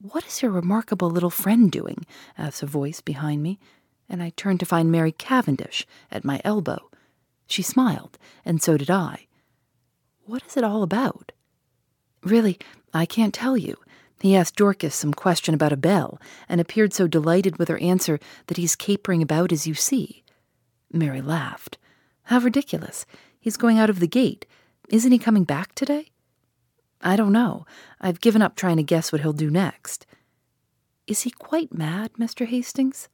What 0.00 0.26
is 0.26 0.40
your 0.40 0.50
remarkable 0.50 1.10
little 1.10 1.30
friend 1.30 1.70
doing? 1.70 2.06
asked 2.38 2.62
a 2.62 2.66
voice 2.66 3.00
behind 3.00 3.42
me 3.42 3.58
and 4.10 4.22
I 4.22 4.30
turned 4.30 4.60
to 4.60 4.66
find 4.66 4.90
Mary 4.90 5.12
Cavendish 5.12 5.86
at 6.10 6.24
my 6.24 6.40
elbow. 6.44 6.90
She 7.46 7.62
smiled, 7.62 8.18
and 8.44 8.62
so 8.62 8.76
did 8.76 8.90
I. 8.90 9.26
What 10.26 10.42
is 10.46 10.56
it 10.56 10.64
all 10.64 10.82
about? 10.82 11.32
Really, 12.22 12.58
I 12.92 13.06
can't 13.06 13.32
tell 13.32 13.56
you. 13.56 13.76
He 14.20 14.36
asked 14.36 14.56
Dorcas 14.56 14.94
some 14.94 15.14
question 15.14 15.54
about 15.54 15.72
a 15.72 15.78
bell, 15.78 16.20
and 16.48 16.60
appeared 16.60 16.92
so 16.92 17.06
delighted 17.06 17.56
with 17.56 17.68
her 17.68 17.78
answer 17.78 18.20
that 18.48 18.58
he's 18.58 18.76
capering 18.76 19.22
about 19.22 19.52
as 19.52 19.66
you 19.66 19.74
see. 19.74 20.22
Mary 20.92 21.22
laughed. 21.22 21.78
How 22.24 22.38
ridiculous. 22.38 23.06
He's 23.40 23.56
going 23.56 23.78
out 23.78 23.88
of 23.88 24.00
the 24.00 24.06
gate. 24.06 24.44
Isn't 24.90 25.12
he 25.12 25.18
coming 25.18 25.44
back 25.44 25.74
today? 25.74 26.10
I 27.00 27.16
don't 27.16 27.32
know. 27.32 27.64
I've 28.00 28.20
given 28.20 28.42
up 28.42 28.56
trying 28.56 28.76
to 28.76 28.82
guess 28.82 29.10
what 29.10 29.22
he'll 29.22 29.32
do 29.32 29.50
next. 29.50 30.06
Is 31.06 31.22
he 31.22 31.30
quite 31.30 31.72
mad, 31.72 32.12
Mr. 32.18 32.46
Hastings? 32.46 33.08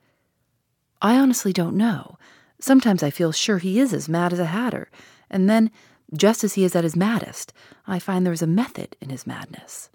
I 1.03 1.19
honestly 1.19 1.53
don't 1.53 1.76
know. 1.76 2.19
Sometimes 2.59 3.03
I 3.03 3.11
feel 3.11 3.33
sure 3.33 3.59
he 3.59 3.79
is 3.79 3.93
as 3.93 4.09
mad 4.09 4.33
as 4.33 4.38
a 4.38 4.47
hatter, 4.47 4.91
and 5.31 5.49
then, 5.49 5.71
just 6.15 6.43
as 6.45 6.55
he 6.55 6.65
is 6.65 6.75
at 6.75 6.85
his 6.85 6.97
maddest, 6.97 7.53
I 7.87 7.99
find 7.99 8.25
there 8.25 8.33
is 8.33 8.43
a 8.43 8.47
method 8.47 8.97
in 9.00 9.11
his 9.11 9.26
madness. 9.26 9.91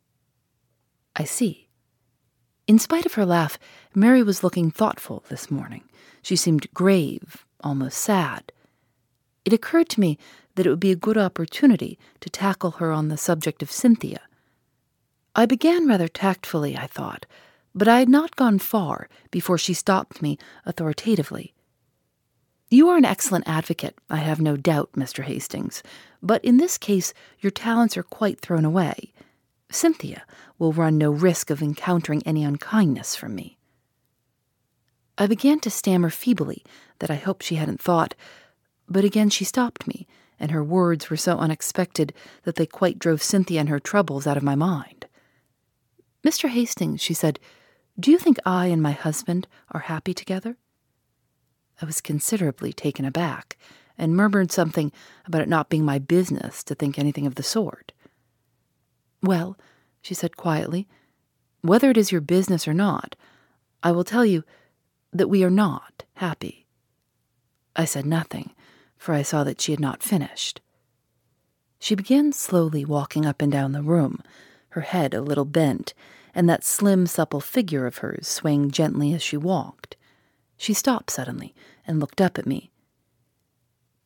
I 1.16 1.24
see. 1.24 1.70
In 2.68 2.80
spite 2.80 3.06
of 3.06 3.16
her 3.16 3.26
laugh, 3.26 3.58
Mary 3.96 4.24
was 4.24 4.44
looking 4.44 4.70
thoughtful 4.72 5.24
this 5.30 5.50
morning. 5.50 5.84
She 6.22 6.36
seemed 6.36 6.72
grave, 6.74 7.46
almost 7.62 7.98
sad. 7.98 8.52
It 9.44 9.54
occurred 9.54 9.90
to 9.90 10.00
me 10.00 10.18
that 10.56 10.66
it 10.66 10.70
would 10.70 10.80
be 10.80 10.92
a 10.92 10.96
good 10.96 11.18
opportunity 11.18 11.98
to 12.20 12.30
tackle 12.30 12.72
her 12.72 12.92
on 12.92 13.08
the 13.08 13.18
subject 13.18 13.64
of 13.64 13.72
Cynthia. 13.72 14.22
I 15.36 15.46
began 15.46 15.88
rather 15.88 16.08
tactfully, 16.08 16.78
I 16.78 16.88
thought, 16.88 17.26
but 17.74 17.88
I 17.88 18.00
had 18.00 18.10
not 18.10 18.36
gone 18.36 18.60
far 18.60 19.08
before 19.30 19.58
she 19.58 19.74
stopped 19.74 20.22
me 20.22 20.38
authoritatively. 20.66 21.54
You 22.70 22.90
are 22.90 22.98
an 22.98 23.06
excellent 23.06 23.48
advocate, 23.48 23.98
I 24.10 24.18
have 24.18 24.40
no 24.40 24.56
doubt, 24.56 24.94
Mr. 24.94 25.24
Hastings, 25.24 25.84
but 26.22 26.44
in 26.46 26.58
this 26.58 26.78
case 26.78 27.14
your 27.40 27.52
talents 27.52 27.98
are 27.98 28.04
quite 28.04 28.40
thrown 28.40 28.66
away. 28.66 29.12
Cynthia 29.70 30.24
will 30.58 30.74
run 30.74 30.98
no 30.98 31.12
risk 31.12 31.50
of 31.50 31.62
encountering 31.62 32.22
any 32.26 32.44
unkindness 32.44 33.16
from 33.16 33.36
me. 33.36 33.58
I 35.18 35.28
began 35.28 35.60
to 35.62 35.70
stammer 35.70 36.10
feebly 36.10 36.64
that 37.00 37.12
I 37.12 37.16
hoped 37.16 37.44
she 37.44 37.56
hadn't 37.56 37.82
thought, 37.82 38.16
but 38.88 39.04
again 39.04 39.30
she 39.30 39.46
stopped 39.46 39.88
me, 39.88 40.08
and 40.40 40.52
her 40.52 40.64
words 40.64 41.10
were 41.10 41.18
so 41.18 41.38
unexpected 41.38 42.14
that 42.44 42.56
they 42.56 42.66
quite 42.66 43.00
drove 43.00 43.22
Cynthia 43.22 43.60
and 43.60 43.70
her 43.70 43.80
troubles 43.80 44.26
out 44.26 44.38
of 44.38 44.44
my 44.44 44.56
mind. 44.56 45.06
Mr. 46.24 46.50
Hastings, 46.50 47.02
she 47.02 47.14
said, 47.14 47.40
do 48.00 48.12
you 48.12 48.18
think 48.18 48.38
I 48.46 48.68
and 48.68 48.82
my 48.82 48.92
husband 48.92 49.48
are 49.72 49.82
happy 49.82 50.14
together? 50.14 50.58
I 51.82 51.86
was 51.86 52.02
considerably 52.02 52.74
taken 52.74 53.06
aback 53.06 53.58
and 53.98 54.16
murmured 54.16 54.52
something 54.52 54.92
about 55.26 55.42
it 55.42 55.50
not 55.50 55.70
being 55.70 55.86
my 55.86 56.00
business 56.00 56.64
to 56.64 56.76
think 56.76 56.98
anything 56.98 57.28
of 57.28 57.36
the 57.36 57.44
sort. 57.44 57.92
Well, 59.22 59.58
she 60.02 60.14
said 60.14 60.38
quietly, 60.38 60.88
whether 61.62 61.90
it 61.90 61.98
is 61.98 62.12
your 62.12 62.22
business 62.22 62.68
or 62.68 62.74
not, 62.74 63.16
I 63.84 63.92
will 63.92 64.04
tell 64.04 64.26
you 64.26 64.44
that 65.14 65.30
we 65.30 65.44
are 65.44 65.52
not 65.52 66.06
happy. 66.16 66.66
I 67.76 67.86
said 67.86 68.06
nothing, 68.06 68.54
for 68.98 69.14
I 69.14 69.22
saw 69.22 69.44
that 69.44 69.62
she 69.62 69.72
had 69.72 69.80
not 69.80 70.04
finished. 70.04 70.62
She 71.80 71.96
began 71.96 72.32
slowly 72.32 72.86
walking 72.86 73.26
up 73.26 73.42
and 73.42 73.52
down 73.52 73.72
the 73.72 73.84
room, 73.84 74.22
her 74.70 74.82
head 74.82 75.14
a 75.14 75.22
little 75.22 75.46
bent 75.46 75.94
and 76.34 76.50
that 76.50 76.64
slim, 76.64 77.06
supple 77.06 77.42
figure 77.42 77.86
of 77.86 78.00
hers 78.00 78.28
swaying 78.28 78.72
gently 78.72 79.14
as 79.14 79.22
she 79.22 79.38
walked. 79.38 79.96
She 80.58 80.74
stopped 80.74 81.10
suddenly 81.10 81.54
and 81.88 82.00
looked 82.00 82.22
up 82.22 82.38
at 82.38 82.46
me. 82.46 82.72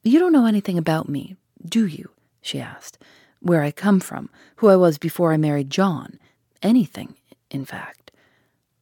You 0.03 0.19
don't 0.19 0.33
know 0.33 0.45
anything 0.45 0.77
about 0.77 1.09
me, 1.09 1.35
do 1.63 1.85
you? 1.85 2.11
she 2.41 2.59
asked. 2.59 2.97
Where 3.39 3.63
I 3.63 3.71
come 3.71 3.99
from, 3.99 4.29
who 4.57 4.69
I 4.69 4.75
was 4.75 4.97
before 4.97 5.33
I 5.33 5.37
married 5.37 5.69
John. 5.69 6.19
Anything, 6.61 7.15
in 7.51 7.65
fact. 7.65 8.11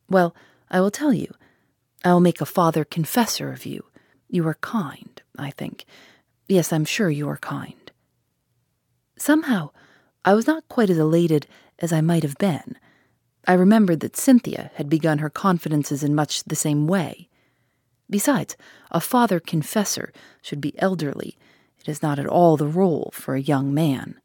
Well, 0.10 0.36
I 0.70 0.80
will 0.82 0.92
tell 0.92 1.14
you. 1.14 1.34
I 2.04 2.14
will 2.14 2.20
make 2.20 2.42
a 2.42 2.46
father 2.46 2.84
confessor 2.84 3.52
of 3.52 3.66
you. 3.66 3.86
You 4.28 4.48
are 4.48 4.56
kind, 4.56 5.22
I 5.38 5.52
think. 5.52 5.86
Yes, 6.48 6.74
I'm 6.74 6.86
sure 6.86 7.10
you 7.10 7.30
are 7.30 7.38
kind. 7.38 7.92
Somehow, 9.18 9.70
I 10.26 10.34
was 10.34 10.48
not 10.48 10.68
quite 10.68 10.90
as 10.90 10.98
elated 10.98 11.48
as 11.80 11.94
I 11.94 12.02
might 12.02 12.24
have 12.24 12.38
been. 12.38 12.78
I 13.46 13.54
remembered 13.54 14.00
that 14.00 14.16
Cynthia 14.16 14.72
had 14.76 14.90
begun 14.90 15.20
her 15.20 15.30
confidences 15.30 16.04
in 16.04 16.16
much 16.16 16.44
the 16.44 16.56
same 16.56 16.88
way. 16.88 17.30
Besides, 18.10 18.56
a 18.92 19.00
father 19.00 19.40
confessor 19.40 20.14
should 20.42 20.62
be 20.62 20.80
elderly. 20.80 21.38
It 21.80 21.90
is 21.90 22.02
not 22.02 22.20
at 22.20 22.28
all 22.28 22.56
the 22.56 22.68
role 22.68 23.10
for 23.14 23.36
a 23.36 23.42
young 23.42 23.74
man. 23.74 24.20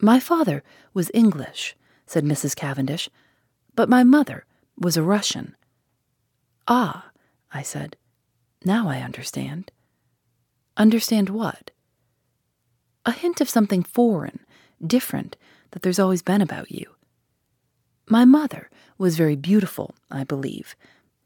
My 0.00 0.18
father 0.18 0.62
was 0.94 1.10
English, 1.14 1.76
said 2.06 2.24
Mrs. 2.24 2.56
Cavendish, 2.56 3.08
but 3.76 3.88
my 3.88 4.02
mother 4.02 4.46
was 4.76 4.96
a 4.96 5.02
Russian. 5.02 5.54
Ah, 6.66 7.10
I 7.52 7.62
said, 7.62 7.96
now 8.64 8.88
I 8.88 9.00
understand. 9.00 9.70
Understand 10.76 11.28
what? 11.28 11.70
A 13.04 13.12
hint 13.12 13.40
of 13.40 13.48
something 13.48 13.82
foreign, 13.82 14.40
different, 14.84 15.36
that 15.70 15.82
there's 15.82 15.98
always 15.98 16.22
been 16.22 16.40
about 16.40 16.70
you. 16.70 16.94
My 18.12 18.24
mother 18.24 18.68
was 18.98 19.16
very 19.16 19.36
beautiful, 19.36 19.94
I 20.10 20.24
believe. 20.24 20.74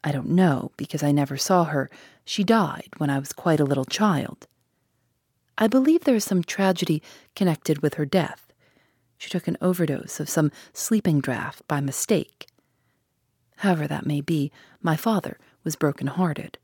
I 0.05 0.13
don't 0.13 0.29
know 0.29 0.71
because 0.77 1.03
I 1.03 1.13
never 1.13 1.39
saw 1.39 1.65
her. 1.65 1.89
She 2.27 2.45
died 2.45 2.91
when 2.99 3.09
I 3.09 3.19
was 3.19 3.33
quite 3.33 3.59
a 3.59 3.65
little 3.65 3.87
child. 3.87 4.47
I 5.57 5.67
believe 5.67 6.05
there 6.05 6.15
is 6.15 6.25
some 6.25 6.45
tragedy 6.45 7.03
connected 7.35 7.81
with 7.81 7.95
her 7.95 8.05
death. 8.05 8.53
She 9.17 9.31
took 9.31 9.49
an 9.49 9.57
overdose 9.63 10.21
of 10.21 10.29
some 10.29 10.53
sleeping 10.75 11.23
draught 11.23 11.67
by 11.67 11.81
mistake. 11.81 12.49
However 13.57 13.87
that 13.87 14.05
may 14.05 14.21
be, 14.21 14.53
my 14.83 14.95
father 14.95 15.39
was 15.65 15.77
broken 15.77 16.09
hearted. 16.09 16.59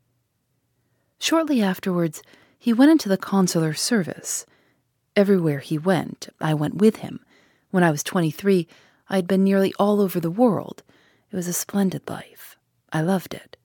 Shortly 1.18 1.62
afterwards, 1.62 2.22
he 2.58 2.74
went 2.74 2.90
into 2.90 3.08
the 3.08 3.16
consular 3.16 3.72
service. 3.72 4.44
Everywhere 5.16 5.60
he 5.60 5.78
went, 5.78 6.28
I 6.42 6.52
went 6.52 6.74
with 6.74 6.96
him. 6.96 7.20
When 7.70 7.82
I 7.82 7.90
was 7.90 8.02
23, 8.02 8.68
I 9.11 9.17
had 9.17 9.26
been 9.26 9.45
nearly 9.45 9.75
all 9.79 10.00
over 10.00 10.21
the 10.21 10.31
world. 10.31 10.83
It 11.31 11.37
was 11.37 11.49
a 11.49 11.52
splendid 11.52 12.09
life. 12.09 12.57
I 12.93 13.02
loved 13.02 13.35
it. 13.35 13.57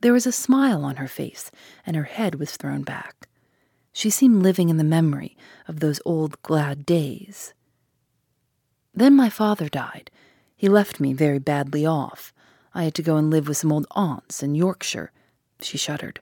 There 0.00 0.12
was 0.12 0.26
a 0.26 0.32
smile 0.32 0.84
on 0.84 0.96
her 0.96 1.08
face, 1.08 1.50
and 1.86 1.96
her 1.96 2.04
head 2.04 2.34
was 2.34 2.56
thrown 2.56 2.82
back. 2.82 3.28
She 3.92 4.10
seemed 4.10 4.42
living 4.42 4.68
in 4.68 4.76
the 4.76 4.84
memory 4.84 5.36
of 5.66 5.80
those 5.80 6.00
old 6.04 6.40
glad 6.42 6.84
days. 6.84 7.54
Then 8.92 9.14
my 9.14 9.28
father 9.28 9.68
died. 9.68 10.10
He 10.56 10.68
left 10.68 11.00
me 11.00 11.12
very 11.12 11.38
badly 11.38 11.86
off. 11.86 12.32
I 12.74 12.84
had 12.84 12.94
to 12.94 13.02
go 13.02 13.16
and 13.16 13.30
live 13.30 13.48
with 13.48 13.56
some 13.56 13.72
old 13.72 13.86
aunts 13.92 14.42
in 14.42 14.54
Yorkshire. 14.54 15.12
She 15.60 15.78
shuddered. 15.78 16.20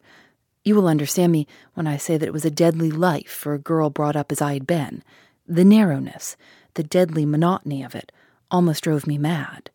You 0.65 0.75
will 0.75 0.88
understand 0.88 1.33
me 1.33 1.47
when 1.75 1.87
I 1.87 1.97
say 1.97 2.19
that 2.19 2.26
it 2.26 2.33
was 2.33 2.45
a 2.45 2.50
deadly 2.50 2.91
life 2.91 3.31
for 3.31 3.55
a 3.55 3.59
girl 3.59 3.88
brought 3.88 4.17
up 4.17 4.33
as 4.33 4.43
I 4.43 4.55
had 4.55 4.67
been. 4.67 5.03
The 5.47 5.65
narrowness, 5.65 6.37
the 6.76 6.85
deadly 6.85 7.26
monotony 7.26 7.83
of 7.83 7.95
it, 7.95 8.12
almost 8.50 8.85
drove 8.85 9.06
me 9.06 9.18
mad. 9.18 9.71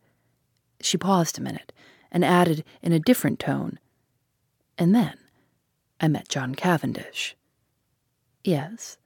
She 0.80 0.96
paused 0.96 1.38
a 1.38 1.42
minute 1.42 1.72
and 2.10 2.24
added 2.24 2.64
in 2.80 2.92
a 2.92 2.98
different 2.98 3.38
tone, 3.38 3.78
And 4.78 4.94
then 4.94 5.14
I 6.00 6.08
met 6.08 6.28
John 6.28 6.54
Cavendish. 6.54 7.36
Yes. 8.42 8.96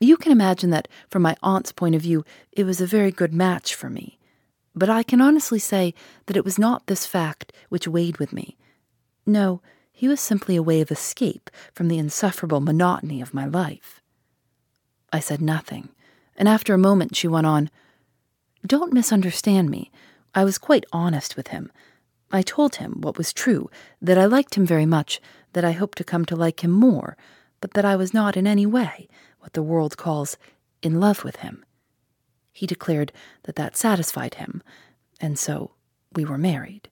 You 0.00 0.16
can 0.16 0.30
imagine 0.30 0.70
that, 0.70 0.86
from 1.08 1.22
my 1.22 1.36
aunt's 1.42 1.72
point 1.72 1.94
of 1.94 2.02
view, 2.02 2.24
it 2.52 2.64
was 2.64 2.80
a 2.80 2.86
very 2.86 3.10
good 3.10 3.34
match 3.34 3.74
for 3.74 3.90
me. 3.90 4.18
But 4.74 4.88
I 4.88 5.02
can 5.02 5.20
honestly 5.20 5.58
say 5.58 5.94
that 6.26 6.36
it 6.36 6.44
was 6.44 6.58
not 6.58 6.86
this 6.86 7.04
fact 7.04 7.52
which 7.68 7.88
weighed 7.88 8.18
with 8.18 8.32
me. 8.32 8.56
No, 9.26 9.60
he 9.90 10.06
was 10.06 10.20
simply 10.20 10.54
a 10.54 10.62
way 10.62 10.80
of 10.80 10.92
escape 10.92 11.50
from 11.72 11.88
the 11.88 11.98
insufferable 11.98 12.60
monotony 12.60 13.20
of 13.20 13.34
my 13.34 13.44
life. 13.44 14.00
I 15.12 15.18
said 15.18 15.40
nothing, 15.40 15.88
and 16.38 16.48
after 16.48 16.72
a 16.72 16.78
moment 16.78 17.16
she 17.16 17.28
went 17.28 17.46
on, 17.46 17.68
Don't 18.66 18.94
misunderstand 18.94 19.68
me. 19.68 19.90
I 20.34 20.44
was 20.44 20.56
quite 20.56 20.86
honest 20.92 21.36
with 21.36 21.48
him. 21.48 21.70
I 22.30 22.42
told 22.42 22.76
him 22.76 23.00
what 23.00 23.18
was 23.18 23.32
true, 23.32 23.68
that 24.00 24.16
I 24.16 24.24
liked 24.24 24.54
him 24.54 24.64
very 24.64 24.86
much, 24.86 25.20
that 25.52 25.64
I 25.64 25.72
hoped 25.72 25.98
to 25.98 26.04
come 26.04 26.24
to 26.26 26.36
like 26.36 26.62
him 26.62 26.70
more, 26.70 27.16
but 27.60 27.72
that 27.72 27.84
I 27.84 27.96
was 27.96 28.14
not 28.14 28.36
in 28.36 28.46
any 28.46 28.64
way 28.64 29.08
what 29.40 29.52
the 29.54 29.62
world 29.62 29.96
calls 29.96 30.36
in 30.82 31.00
love 31.00 31.24
with 31.24 31.36
him. 31.36 31.64
He 32.52 32.66
declared 32.66 33.12
that 33.44 33.56
that 33.56 33.76
satisfied 33.76 34.34
him, 34.34 34.62
and 35.20 35.38
so 35.38 35.72
we 36.14 36.24
were 36.24 36.38
married. 36.38 36.88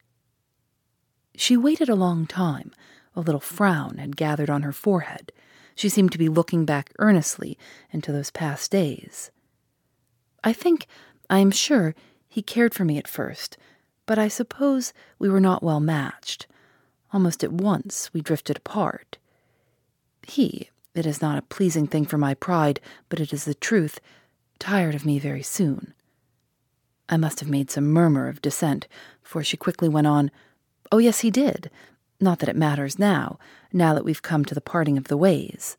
She 1.37 1.57
waited 1.57 1.89
a 1.89 1.95
long 1.95 2.27
time. 2.27 2.73
A 3.15 3.21
little 3.21 3.41
frown 3.41 3.99
had 3.99 4.17
gathered 4.17 4.51
on 4.51 4.63
her 4.63 4.73
forehead. 4.73 5.33
She 5.75 5.89
seemed 5.89 6.13
to 6.13 6.19
be 6.19 6.29
looking 6.29 6.65
back 6.65 6.93
earnestly 6.99 7.59
into 7.91 8.11
those 8.11 8.31
past 8.31 8.71
days. 8.71 9.31
I 10.47 10.53
think, 10.53 10.87
I 11.29 11.41
am 11.41 11.51
sure, 11.51 11.97
he 12.29 12.41
cared 12.41 12.73
for 12.73 12.85
me 12.85 12.99
at 12.99 13.09
first, 13.09 13.59
but 14.07 14.17
I 14.17 14.29
suppose 14.29 14.93
we 15.19 15.29
were 15.29 15.41
not 15.41 15.61
well 15.61 15.81
matched. 15.81 16.47
Almost 17.13 17.43
at 17.43 17.53
once 17.53 18.13
we 18.15 18.21
drifted 18.21 18.57
apart. 18.57 19.19
He, 20.23 20.71
it 20.95 21.05
is 21.05 21.21
not 21.21 21.37
a 21.37 21.43
pleasing 21.43 21.89
thing 21.89 22.07
for 22.07 22.17
my 22.17 22.33
pride, 22.33 22.79
but 23.09 23.19
it 23.19 23.33
is 23.33 23.45
the 23.45 23.55
truth, 23.55 23.99
tired 24.61 24.95
of 24.95 25.05
me 25.05 25.19
very 25.19 25.43
soon. 25.43 25.95
I 27.09 27.17
must 27.17 27.41
have 27.41 27.51
made 27.51 27.73
some 27.73 27.91
murmur 27.91 28.29
of 28.29 28.41
dissent, 28.41 28.87
for 29.25 29.43
she 29.43 29.57
quickly 29.57 29.89
went 29.89 30.07
on, 30.07 30.31
Oh, 30.93 30.99
yes, 30.99 31.21
he 31.21 31.31
did. 31.33 31.73
Not 32.21 32.39
that 32.39 32.49
it 32.49 32.55
matters 32.55 33.01
now, 33.01 33.41
now 33.73 33.95
that 33.95 34.05
we've 34.05 34.23
come 34.23 34.45
to 34.45 34.55
the 34.55 34.61
parting 34.61 34.97
of 34.97 35.09
the 35.09 35.17
ways. 35.17 35.77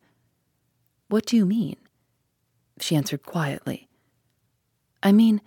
What 1.08 1.26
do 1.26 1.38
you 1.38 1.46
mean? 1.46 1.78
She 2.82 2.98
answered 2.98 3.24
quietly. 3.24 3.87
I 5.02 5.12
mean 5.12 5.42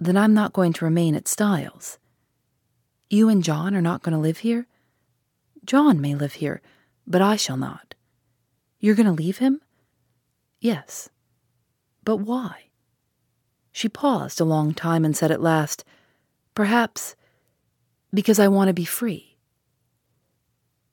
that 0.00 0.16
I'm 0.16 0.34
not 0.34 0.52
going 0.52 0.72
to 0.74 0.84
remain 0.84 1.14
at 1.14 1.28
Styles. 1.28 1.98
You 3.08 3.28
and 3.28 3.42
John 3.42 3.74
are 3.74 3.82
not 3.82 4.02
going 4.02 4.14
to 4.14 4.18
live 4.18 4.38
here? 4.38 4.66
John 5.64 6.00
may 6.00 6.14
live 6.14 6.34
here, 6.34 6.60
but 7.06 7.22
I 7.22 7.36
shall 7.36 7.56
not. 7.56 7.94
You're 8.80 8.94
going 8.94 9.06
to 9.06 9.12
leave 9.12 9.38
him? 9.38 9.60
Yes. 10.60 11.08
But 12.04 12.16
why? 12.16 12.70
She 13.70 13.88
paused 13.88 14.40
a 14.40 14.44
long 14.44 14.74
time 14.74 15.04
and 15.04 15.16
said 15.16 15.30
at 15.30 15.40
last, 15.40 15.84
Perhaps 16.54 17.16
because 18.12 18.38
I 18.38 18.48
want 18.48 18.68
to 18.68 18.74
be 18.74 18.84
free. 18.84 19.36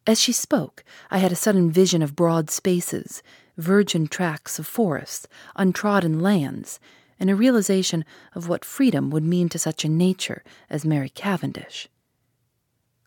As 0.08 0.20
she 0.20 0.32
spoke, 0.32 0.84
I 1.12 1.18
had 1.18 1.32
a 1.32 1.36
sudden 1.36 1.70
vision 1.70 2.02
of 2.02 2.16
broad 2.16 2.50
spaces, 2.50 3.22
virgin 3.58 4.08
tracts 4.08 4.58
of 4.58 4.66
forests, 4.66 5.28
untrodden 5.56 6.20
lands, 6.20 6.80
and 7.20 7.30
a 7.30 7.36
realization 7.36 8.06
of 8.34 8.48
what 8.48 8.64
freedom 8.64 9.10
would 9.10 9.24
mean 9.24 9.50
to 9.50 9.60
such 9.60 9.84
a 9.84 9.90
nature 9.90 10.44
as 10.70 10.86
Mary 10.86 11.10
Cavendish. 11.10 11.88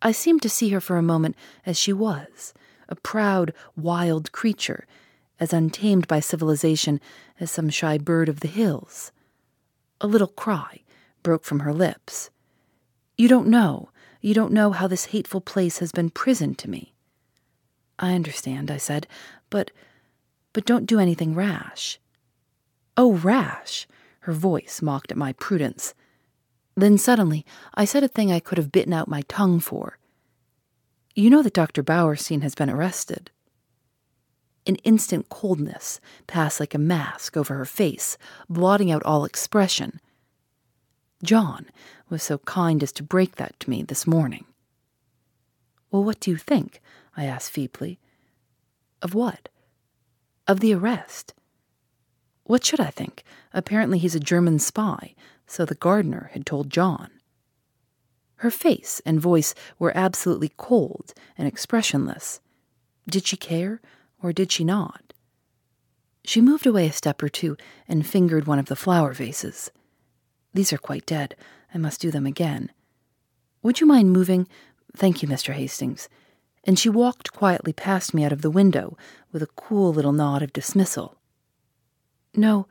I 0.02 0.12
seemed 0.12 0.42
to 0.42 0.48
see 0.48 0.70
her 0.70 0.80
for 0.80 0.96
a 0.96 1.02
moment 1.02 1.36
as 1.64 1.78
she 1.78 1.92
was 1.92 2.52
a 2.88 2.96
proud, 2.96 3.54
wild 3.74 4.32
creature, 4.32 4.86
as 5.40 5.52
untamed 5.52 6.06
by 6.06 6.20
civilization 6.20 7.00
as 7.40 7.50
some 7.50 7.70
shy 7.70 7.96
bird 7.96 8.28
of 8.28 8.40
the 8.40 8.48
hills. 8.48 9.12
A 10.00 10.06
little 10.06 10.28
cry 10.28 10.82
broke 11.22 11.44
from 11.44 11.60
her 11.60 11.72
lips. 11.72 12.28
You 13.16 13.28
don't 13.28 13.48
know, 13.48 13.88
you 14.20 14.34
don't 14.34 14.52
know 14.52 14.72
how 14.72 14.86
this 14.86 15.06
hateful 15.06 15.40
place 15.40 15.78
has 15.78 15.90
been 15.90 16.10
prison 16.10 16.54
to 16.56 16.68
me. 16.68 16.92
I 17.98 18.14
understand, 18.14 18.70
I 18.70 18.76
said, 18.76 19.06
but 19.48 19.70
but 20.52 20.66
don't 20.66 20.86
do 20.86 20.98
anything 20.98 21.34
rash. 21.34 21.98
Oh, 22.96 23.14
rash! 23.14 23.86
Her 24.22 24.32
voice 24.32 24.80
mocked 24.82 25.10
at 25.10 25.16
my 25.16 25.32
prudence. 25.32 25.94
Then 26.76 26.96
suddenly 26.96 27.44
I 27.74 27.84
said 27.84 28.04
a 28.04 28.08
thing 28.08 28.30
I 28.30 28.40
could 28.40 28.58
have 28.58 28.72
bitten 28.72 28.92
out 28.92 29.08
my 29.08 29.22
tongue 29.22 29.60
for. 29.60 29.98
You 31.14 31.28
know 31.28 31.42
that 31.42 31.54
Dr. 31.54 31.82
Bauerstein 31.82 32.42
has 32.42 32.54
been 32.54 32.70
arrested. 32.70 33.30
An 34.66 34.76
instant 34.76 35.28
coldness 35.28 36.00
passed 36.26 36.60
like 36.60 36.74
a 36.74 36.78
mask 36.78 37.36
over 37.36 37.54
her 37.54 37.64
face, 37.64 38.16
blotting 38.48 38.90
out 38.92 39.02
all 39.02 39.24
expression. 39.24 40.00
John 41.24 41.66
was 42.08 42.22
so 42.22 42.38
kind 42.38 42.82
as 42.82 42.92
to 42.92 43.02
break 43.02 43.36
that 43.36 43.58
to 43.60 43.70
me 43.70 43.82
this 43.82 44.06
morning. 44.06 44.44
Well, 45.90 46.04
what 46.04 46.20
do 46.20 46.30
you 46.30 46.36
think? 46.36 46.80
I 47.16 47.24
asked 47.24 47.50
feebly. 47.50 47.98
Of 49.02 49.14
what? 49.14 49.48
Of 50.46 50.60
the 50.60 50.74
arrest. 50.74 51.34
What 52.52 52.66
should 52.66 52.80
I 52.80 52.90
think? 52.90 53.24
Apparently 53.54 53.96
he's 53.96 54.14
a 54.14 54.20
German 54.20 54.58
spy, 54.58 55.14
so 55.46 55.64
the 55.64 55.74
gardener 55.74 56.28
had 56.34 56.44
told 56.44 56.68
John. 56.68 57.08
Her 58.44 58.50
face 58.50 59.00
and 59.06 59.18
voice 59.18 59.54
were 59.78 59.96
absolutely 59.96 60.52
cold 60.58 61.14
and 61.38 61.48
expressionless. 61.48 62.42
Did 63.08 63.26
she 63.26 63.38
care, 63.38 63.80
or 64.22 64.34
did 64.34 64.52
she 64.52 64.64
not? 64.64 65.14
She 66.26 66.42
moved 66.42 66.66
away 66.66 66.86
a 66.88 66.92
step 66.92 67.22
or 67.22 67.30
two 67.30 67.56
and 67.88 68.06
fingered 68.06 68.46
one 68.46 68.58
of 68.58 68.66
the 68.66 68.76
flower 68.76 69.14
vases. 69.14 69.70
These 70.52 70.74
are 70.74 70.78
quite 70.78 71.06
dead. 71.06 71.34
I 71.72 71.78
must 71.78 72.02
do 72.02 72.10
them 72.10 72.26
again. 72.26 72.70
Would 73.62 73.80
you 73.80 73.86
mind 73.86 74.12
moving? 74.12 74.46
Thank 74.94 75.22
you, 75.22 75.28
Mr. 75.28 75.54
Hastings. 75.54 76.10
And 76.64 76.78
she 76.78 76.90
walked 76.90 77.32
quietly 77.32 77.72
past 77.72 78.12
me 78.12 78.26
out 78.26 78.32
of 78.32 78.42
the 78.42 78.50
window 78.50 78.98
with 79.32 79.42
a 79.42 79.54
cool 79.56 79.90
little 79.94 80.12
nod 80.12 80.42
of 80.42 80.52
dismissal. 80.52 81.16
No, 82.34 82.66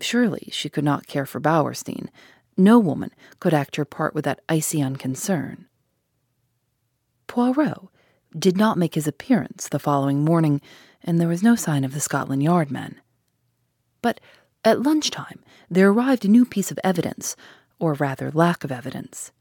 surely 0.00 0.48
she 0.52 0.68
could 0.68 0.84
not 0.84 1.06
care 1.06 1.26
for 1.26 1.40
Bauerstein, 1.40 2.08
no 2.56 2.78
woman 2.78 3.10
could 3.40 3.54
act 3.54 3.76
her 3.76 3.84
part 3.84 4.14
with 4.14 4.24
that 4.24 4.40
icy 4.48 4.82
unconcern. 4.82 5.66
Poirot 7.26 7.88
did 8.38 8.56
not 8.56 8.78
make 8.78 8.94
his 8.94 9.06
appearance 9.06 9.68
the 9.68 9.78
following 9.78 10.24
morning, 10.24 10.60
and 11.02 11.20
there 11.20 11.28
was 11.28 11.42
no 11.42 11.56
sign 11.56 11.84
of 11.84 11.94
the 11.94 12.00
Scotland 12.00 12.42
Yard 12.42 12.70
men. 12.70 13.00
But 14.02 14.20
at 14.64 14.82
lunchtime 14.82 15.40
there 15.70 15.88
arrived 15.88 16.24
a 16.24 16.28
new 16.28 16.44
piece 16.44 16.70
of 16.70 16.78
evidence, 16.84 17.36
or 17.78 17.94
rather 17.94 18.30
lack 18.30 18.64
of 18.64 18.72
evidence. 18.72 19.32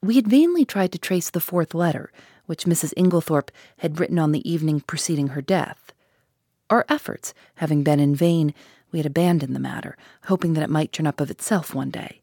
We 0.00 0.16
had 0.16 0.28
vainly 0.28 0.64
tried 0.64 0.92
to 0.92 0.98
trace 0.98 1.28
the 1.30 1.40
fourth 1.40 1.74
letter, 1.74 2.12
which 2.46 2.64
Mrs. 2.64 2.94
Inglethorp 2.96 3.50
had 3.78 3.98
written 3.98 4.18
on 4.18 4.32
the 4.32 4.48
evening 4.48 4.80
preceding 4.80 5.28
her 5.28 5.42
death. 5.42 5.92
Our 6.70 6.84
efforts 6.88 7.34
having 7.56 7.82
been 7.82 7.98
in 7.98 8.14
vain, 8.14 8.54
we 8.90 8.98
had 8.98 9.06
abandoned 9.06 9.54
the 9.54 9.60
matter, 9.60 9.96
hoping 10.24 10.54
that 10.54 10.64
it 10.64 10.70
might 10.70 10.92
turn 10.92 11.06
up 11.06 11.20
of 11.20 11.30
itself 11.30 11.74
one 11.74 11.90
day. 11.90 12.20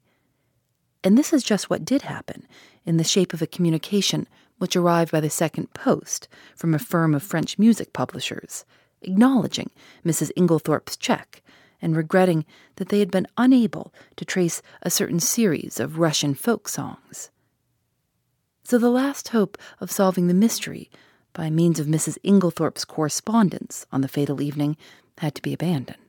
And 1.03 1.17
this 1.17 1.33
is 1.33 1.43
just 1.43 1.69
what 1.69 1.85
did 1.85 2.03
happen, 2.03 2.47
in 2.85 2.97
the 2.97 3.03
shape 3.03 3.33
of 3.33 3.41
a 3.41 3.47
communication 3.47 4.27
which 4.57 4.75
arrived 4.75 5.11
by 5.11 5.19
the 5.19 5.29
second 5.29 5.73
post 5.73 6.27
from 6.55 6.73
a 6.73 6.79
firm 6.79 7.13
of 7.13 7.21
French 7.21 7.59
music 7.59 7.93
publishers, 7.93 8.65
acknowledging 9.01 9.69
Mrs. 10.05 10.31
Inglethorp's 10.35 10.97
check 10.97 11.43
and 11.81 11.95
regretting 11.95 12.45
that 12.77 12.89
they 12.89 12.99
had 12.99 13.11
been 13.11 13.27
unable 13.37 13.93
to 14.15 14.25
trace 14.25 14.61
a 14.81 14.89
certain 14.89 15.19
series 15.19 15.79
of 15.79 15.99
Russian 15.99 16.33
folk 16.33 16.67
songs. 16.67 17.29
So 18.63 18.79
the 18.79 18.89
last 18.89 19.27
hope 19.29 19.57
of 19.79 19.91
solving 19.91 20.27
the 20.27 20.33
mystery 20.33 20.89
by 21.33 21.49
means 21.49 21.79
of 21.79 21.85
Mrs. 21.85 22.17
Inglethorp's 22.23 22.85
correspondence 22.85 23.85
on 23.91 24.01
the 24.01 24.07
fatal 24.07 24.41
evening 24.41 24.77
had 25.19 25.35
to 25.35 25.41
be 25.41 25.53
abandoned. 25.53 26.04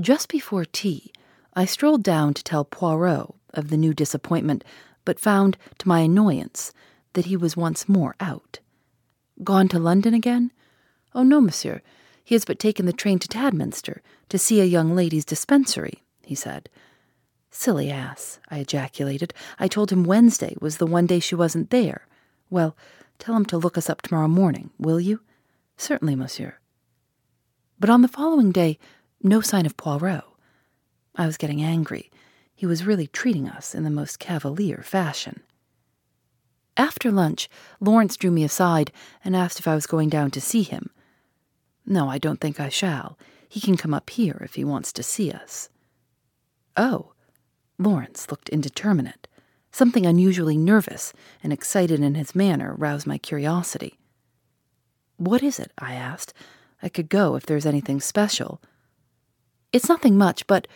Just 0.00 0.28
before 0.28 0.66
tea, 0.66 1.10
I 1.54 1.64
strolled 1.64 2.02
down 2.02 2.34
to 2.34 2.44
tell 2.44 2.64
Poirot 2.64 3.34
of 3.54 3.70
the 3.70 3.78
new 3.78 3.94
disappointment, 3.94 4.62
but 5.06 5.18
found, 5.18 5.56
to 5.78 5.88
my 5.88 6.00
annoyance, 6.00 6.72
that 7.14 7.26
he 7.26 7.36
was 7.36 7.56
once 7.56 7.88
more 7.88 8.14
out. 8.20 8.58
Gone 9.42 9.68
to 9.68 9.78
London 9.78 10.12
again? 10.12 10.52
Oh, 11.14 11.22
no, 11.22 11.40
monsieur. 11.40 11.80
He 12.22 12.34
has 12.34 12.44
but 12.44 12.58
taken 12.58 12.84
the 12.84 12.92
train 12.92 13.18
to 13.20 13.28
Tadminster 13.28 14.02
to 14.28 14.38
see 14.38 14.60
a 14.60 14.64
young 14.64 14.94
lady's 14.94 15.24
dispensary, 15.24 16.02
he 16.22 16.34
said. 16.34 16.68
Silly 17.50 17.90
ass, 17.90 18.38
I 18.50 18.58
ejaculated. 18.58 19.32
I 19.58 19.66
told 19.66 19.90
him 19.90 20.04
Wednesday 20.04 20.56
was 20.60 20.76
the 20.76 20.86
one 20.86 21.06
day 21.06 21.20
she 21.20 21.34
wasn't 21.34 21.70
there. 21.70 22.06
Well, 22.50 22.76
tell 23.18 23.34
him 23.34 23.46
to 23.46 23.56
look 23.56 23.78
us 23.78 23.88
up 23.88 24.02
tomorrow 24.02 24.28
morning, 24.28 24.70
will 24.78 25.00
you? 25.00 25.20
Certainly, 25.78 26.16
monsieur. 26.16 26.56
But 27.80 27.88
on 27.90 28.02
the 28.02 28.08
following 28.08 28.52
day, 28.52 28.78
no 29.22 29.40
sign 29.40 29.66
of 29.66 29.76
Poirot. 29.76 30.24
I 31.14 31.26
was 31.26 31.36
getting 31.36 31.62
angry. 31.62 32.10
He 32.54 32.66
was 32.66 32.86
really 32.86 33.06
treating 33.06 33.48
us 33.48 33.74
in 33.74 33.84
the 33.84 33.90
most 33.90 34.18
cavalier 34.18 34.82
fashion. 34.82 35.42
After 36.76 37.10
lunch, 37.10 37.48
Lawrence 37.80 38.16
drew 38.16 38.30
me 38.30 38.44
aside 38.44 38.92
and 39.24 39.34
asked 39.34 39.58
if 39.58 39.66
I 39.66 39.74
was 39.74 39.86
going 39.86 40.08
down 40.08 40.30
to 40.32 40.40
see 40.40 40.62
him. 40.62 40.90
No, 41.86 42.08
I 42.08 42.18
don't 42.18 42.40
think 42.40 42.60
I 42.60 42.68
shall. 42.68 43.18
He 43.48 43.60
can 43.60 43.76
come 43.76 43.94
up 43.94 44.10
here 44.10 44.40
if 44.42 44.54
he 44.56 44.64
wants 44.64 44.92
to 44.92 45.02
see 45.02 45.30
us. 45.30 45.70
Oh. 46.76 47.12
Lawrence 47.78 48.30
looked 48.30 48.48
indeterminate. 48.48 49.28
Something 49.70 50.06
unusually 50.06 50.56
nervous 50.56 51.12
and 51.42 51.52
excited 51.52 52.00
in 52.00 52.14
his 52.14 52.34
manner 52.34 52.74
roused 52.76 53.06
my 53.06 53.18
curiosity. 53.18 53.98
What 55.16 55.42
is 55.42 55.58
it? 55.58 55.72
I 55.78 55.94
asked. 55.94 56.32
I 56.82 56.88
could 56.88 57.08
go 57.08 57.36
if 57.36 57.46
there's 57.46 57.66
anything 57.66 58.00
special. 58.00 58.60
It's 59.76 59.90
nothing 59.90 60.16
much, 60.16 60.46
but, 60.46 60.66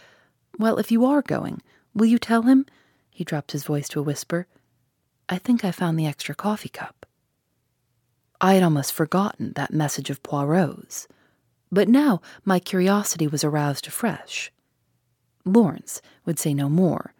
well, 0.58 0.76
if 0.76 0.92
you 0.92 1.06
are 1.06 1.22
going, 1.22 1.62
will 1.94 2.04
you 2.04 2.18
tell 2.18 2.42
him? 2.42 2.66
He 3.08 3.24
dropped 3.24 3.52
his 3.52 3.64
voice 3.64 3.88
to 3.88 4.00
a 4.00 4.02
whisper. 4.02 4.46
I 5.26 5.38
think 5.38 5.64
I 5.64 5.70
found 5.70 5.98
the 5.98 6.06
extra 6.06 6.34
coffee 6.34 6.68
cup. 6.68 7.06
I 8.42 8.52
had 8.52 8.62
almost 8.62 8.92
forgotten 8.92 9.54
that 9.54 9.72
message 9.72 10.10
of 10.10 10.22
Poirot's, 10.22 11.08
but 11.72 11.88
now 11.88 12.20
my 12.44 12.58
curiosity 12.58 13.26
was 13.26 13.42
aroused 13.42 13.86
afresh. 13.86 14.52
Lawrence 15.46 16.02
would 16.26 16.38
say 16.38 16.52
no 16.52 16.68
more, 16.68 17.14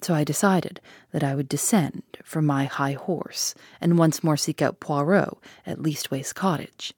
so 0.00 0.14
I 0.14 0.24
decided 0.24 0.80
that 1.12 1.22
I 1.22 1.34
would 1.34 1.50
descend 1.50 2.04
from 2.24 2.46
my 2.46 2.64
high 2.64 2.92
horse 2.92 3.54
and 3.82 3.98
once 3.98 4.24
more 4.24 4.38
seek 4.38 4.62
out 4.62 4.80
Poirot 4.80 5.36
at 5.66 5.82
Leastways 5.82 6.32
Cottage. 6.32 6.94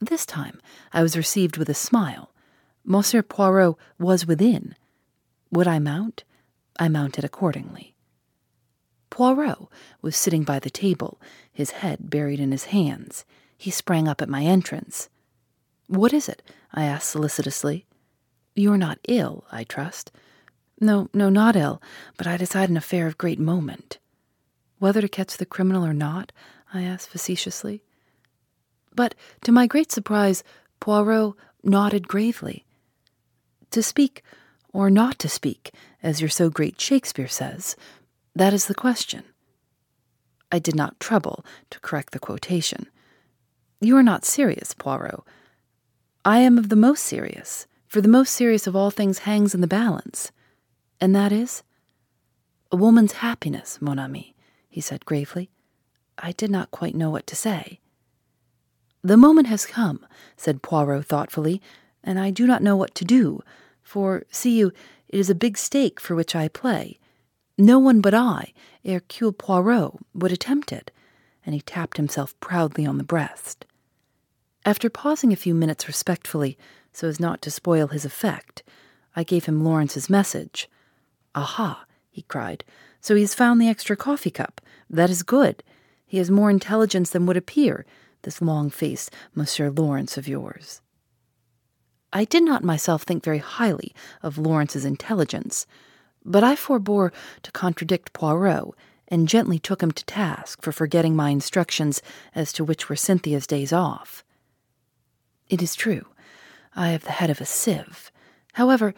This 0.00 0.24
time 0.24 0.58
I 0.90 1.02
was 1.02 1.18
received 1.18 1.58
with 1.58 1.68
a 1.68 1.74
smile. 1.74 2.30
Monsieur 2.86 3.22
Poirot 3.22 3.76
was 3.98 4.26
within. 4.26 4.76
Would 5.50 5.66
I 5.66 5.78
mount? 5.78 6.24
I 6.78 6.88
mounted 6.88 7.24
accordingly. 7.24 7.94
Poirot 9.08 9.68
was 10.02 10.16
sitting 10.16 10.42
by 10.42 10.58
the 10.58 10.70
table, 10.70 11.20
his 11.50 11.70
head 11.70 12.10
buried 12.10 12.40
in 12.40 12.50
his 12.50 12.64
hands. 12.64 13.24
He 13.56 13.70
sprang 13.70 14.06
up 14.06 14.20
at 14.20 14.28
my 14.28 14.42
entrance. 14.42 15.08
What 15.86 16.12
is 16.12 16.28
it? 16.28 16.42
I 16.74 16.84
asked 16.84 17.08
solicitously. 17.08 17.86
You 18.54 18.72
are 18.72 18.78
not 18.78 18.98
ill, 19.08 19.44
I 19.50 19.64
trust. 19.64 20.12
No, 20.80 21.08
no, 21.14 21.30
not 21.30 21.56
ill, 21.56 21.80
but 22.18 22.26
I 22.26 22.36
decide 22.36 22.68
an 22.68 22.76
affair 22.76 23.06
of 23.06 23.16
great 23.16 23.38
moment. 23.38 23.98
Whether 24.78 25.00
to 25.00 25.08
catch 25.08 25.36
the 25.36 25.46
criminal 25.46 25.86
or 25.86 25.94
not? 25.94 26.32
I 26.74 26.82
asked 26.82 27.08
facetiously. 27.08 27.82
But, 28.94 29.14
to 29.42 29.52
my 29.52 29.66
great 29.66 29.90
surprise, 29.90 30.44
Poirot 30.80 31.34
nodded 31.62 32.08
gravely. 32.08 32.66
To 33.74 33.82
speak, 33.82 34.22
or 34.72 34.88
not 34.88 35.18
to 35.18 35.28
speak, 35.28 35.72
as 36.00 36.20
your 36.20 36.30
so 36.30 36.48
great 36.48 36.80
Shakespeare 36.80 37.26
says, 37.26 37.74
that 38.32 38.54
is 38.54 38.66
the 38.66 38.74
question. 38.74 39.24
I 40.52 40.60
did 40.60 40.76
not 40.76 41.00
trouble 41.00 41.44
to 41.70 41.80
correct 41.80 42.12
the 42.12 42.20
quotation. 42.20 42.86
You 43.80 43.96
are 43.96 44.02
not 44.04 44.24
serious, 44.24 44.74
Poirot. 44.74 45.24
I 46.24 46.38
am 46.38 46.56
of 46.56 46.68
the 46.68 46.76
most 46.76 47.02
serious, 47.02 47.66
for 47.88 48.00
the 48.00 48.06
most 48.06 48.32
serious 48.32 48.68
of 48.68 48.76
all 48.76 48.92
things 48.92 49.26
hangs 49.26 49.56
in 49.56 49.60
the 49.60 49.66
balance. 49.66 50.30
And 51.00 51.12
that 51.16 51.32
is? 51.32 51.64
A 52.70 52.76
woman's 52.76 53.14
happiness, 53.14 53.82
mon 53.82 53.98
ami, 53.98 54.36
he 54.68 54.80
said 54.80 55.04
gravely. 55.04 55.50
I 56.16 56.30
did 56.30 56.48
not 56.52 56.70
quite 56.70 56.94
know 56.94 57.10
what 57.10 57.26
to 57.26 57.34
say. 57.34 57.80
The 59.02 59.16
moment 59.16 59.48
has 59.48 59.66
come, 59.66 60.06
said 60.36 60.62
Poirot 60.62 61.06
thoughtfully, 61.06 61.60
and 62.04 62.20
I 62.20 62.30
do 62.30 62.46
not 62.46 62.62
know 62.62 62.76
what 62.76 62.94
to 62.94 63.04
do, 63.04 63.42
for, 63.84 64.24
see 64.30 64.58
you, 64.58 64.72
it 65.08 65.20
is 65.20 65.30
a 65.30 65.34
big 65.34 65.56
stake 65.56 66.00
for 66.00 66.16
which 66.16 66.34
I 66.34 66.48
play, 66.48 66.98
no 67.56 67.78
one 67.78 68.00
but 68.00 68.14
I, 68.14 68.52
Hercule 68.84 69.32
Poirot, 69.32 69.94
would 70.12 70.32
attempt 70.32 70.72
it, 70.72 70.90
and 71.46 71.54
he 71.54 71.60
tapped 71.60 71.98
himself 71.98 72.38
proudly 72.40 72.84
on 72.84 72.98
the 72.98 73.04
breast. 73.04 73.64
After 74.64 74.90
pausing 74.90 75.32
a 75.32 75.36
few 75.36 75.54
minutes 75.54 75.86
respectfully, 75.86 76.58
so 76.92 77.06
as 77.06 77.20
not 77.20 77.42
to 77.42 77.50
spoil 77.50 77.88
his 77.88 78.04
effect, 78.04 78.64
I 79.14 79.22
gave 79.22 79.44
him 79.44 79.62
Lawrence's 79.62 80.10
message. 80.10 80.68
Aha, 81.34 81.84
he 82.10 82.22
cried, 82.22 82.64
so 83.00 83.14
he 83.14 83.20
has 83.20 83.34
found 83.34 83.60
the 83.60 83.68
extra 83.68 83.96
coffee 83.96 84.30
cup. 84.30 84.60
That 84.90 85.10
is 85.10 85.22
good. 85.22 85.62
He 86.06 86.18
has 86.18 86.30
more 86.30 86.50
intelligence 86.50 87.10
than 87.10 87.26
would 87.26 87.36
appear, 87.36 87.86
this 88.22 88.42
long 88.42 88.70
faced 88.70 89.12
Monsieur 89.34 89.70
Lawrence 89.70 90.16
of 90.16 90.26
yours. 90.26 90.80
I 92.16 92.24
did 92.24 92.44
not 92.44 92.62
myself 92.62 93.02
think 93.02 93.24
very 93.24 93.38
highly 93.38 93.92
of 94.22 94.38
Lawrence's 94.38 94.84
intelligence, 94.84 95.66
but 96.24 96.44
I 96.44 96.54
forbore 96.54 97.12
to 97.42 97.50
contradict 97.50 98.12
Poirot 98.12 98.70
and 99.08 99.28
gently 99.28 99.58
took 99.58 99.82
him 99.82 99.90
to 99.90 100.04
task 100.04 100.62
for 100.62 100.70
forgetting 100.70 101.16
my 101.16 101.30
instructions 101.30 102.00
as 102.32 102.52
to 102.52 102.64
which 102.64 102.88
were 102.88 102.94
Cynthia's 102.94 103.48
days 103.48 103.72
off. 103.72 104.24
It 105.50 105.60
is 105.60 105.74
true, 105.74 106.06
I 106.76 106.90
have 106.90 107.02
the 107.02 107.10
head 107.10 107.30
of 107.30 107.40
a 107.40 107.44
sieve. 107.44 108.12
However, 108.52 108.94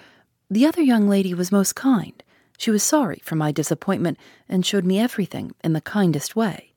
the 0.50 0.66
other 0.66 0.82
young 0.82 1.08
lady 1.08 1.32
was 1.32 1.50
most 1.50 1.74
kind. 1.74 2.22
She 2.58 2.70
was 2.70 2.82
sorry 2.82 3.22
for 3.24 3.34
my 3.34 3.50
disappointment 3.50 4.18
and 4.46 4.64
showed 4.64 4.84
me 4.84 5.00
everything 5.00 5.54
in 5.64 5.72
the 5.72 5.80
kindest 5.80 6.36
way. 6.36 6.74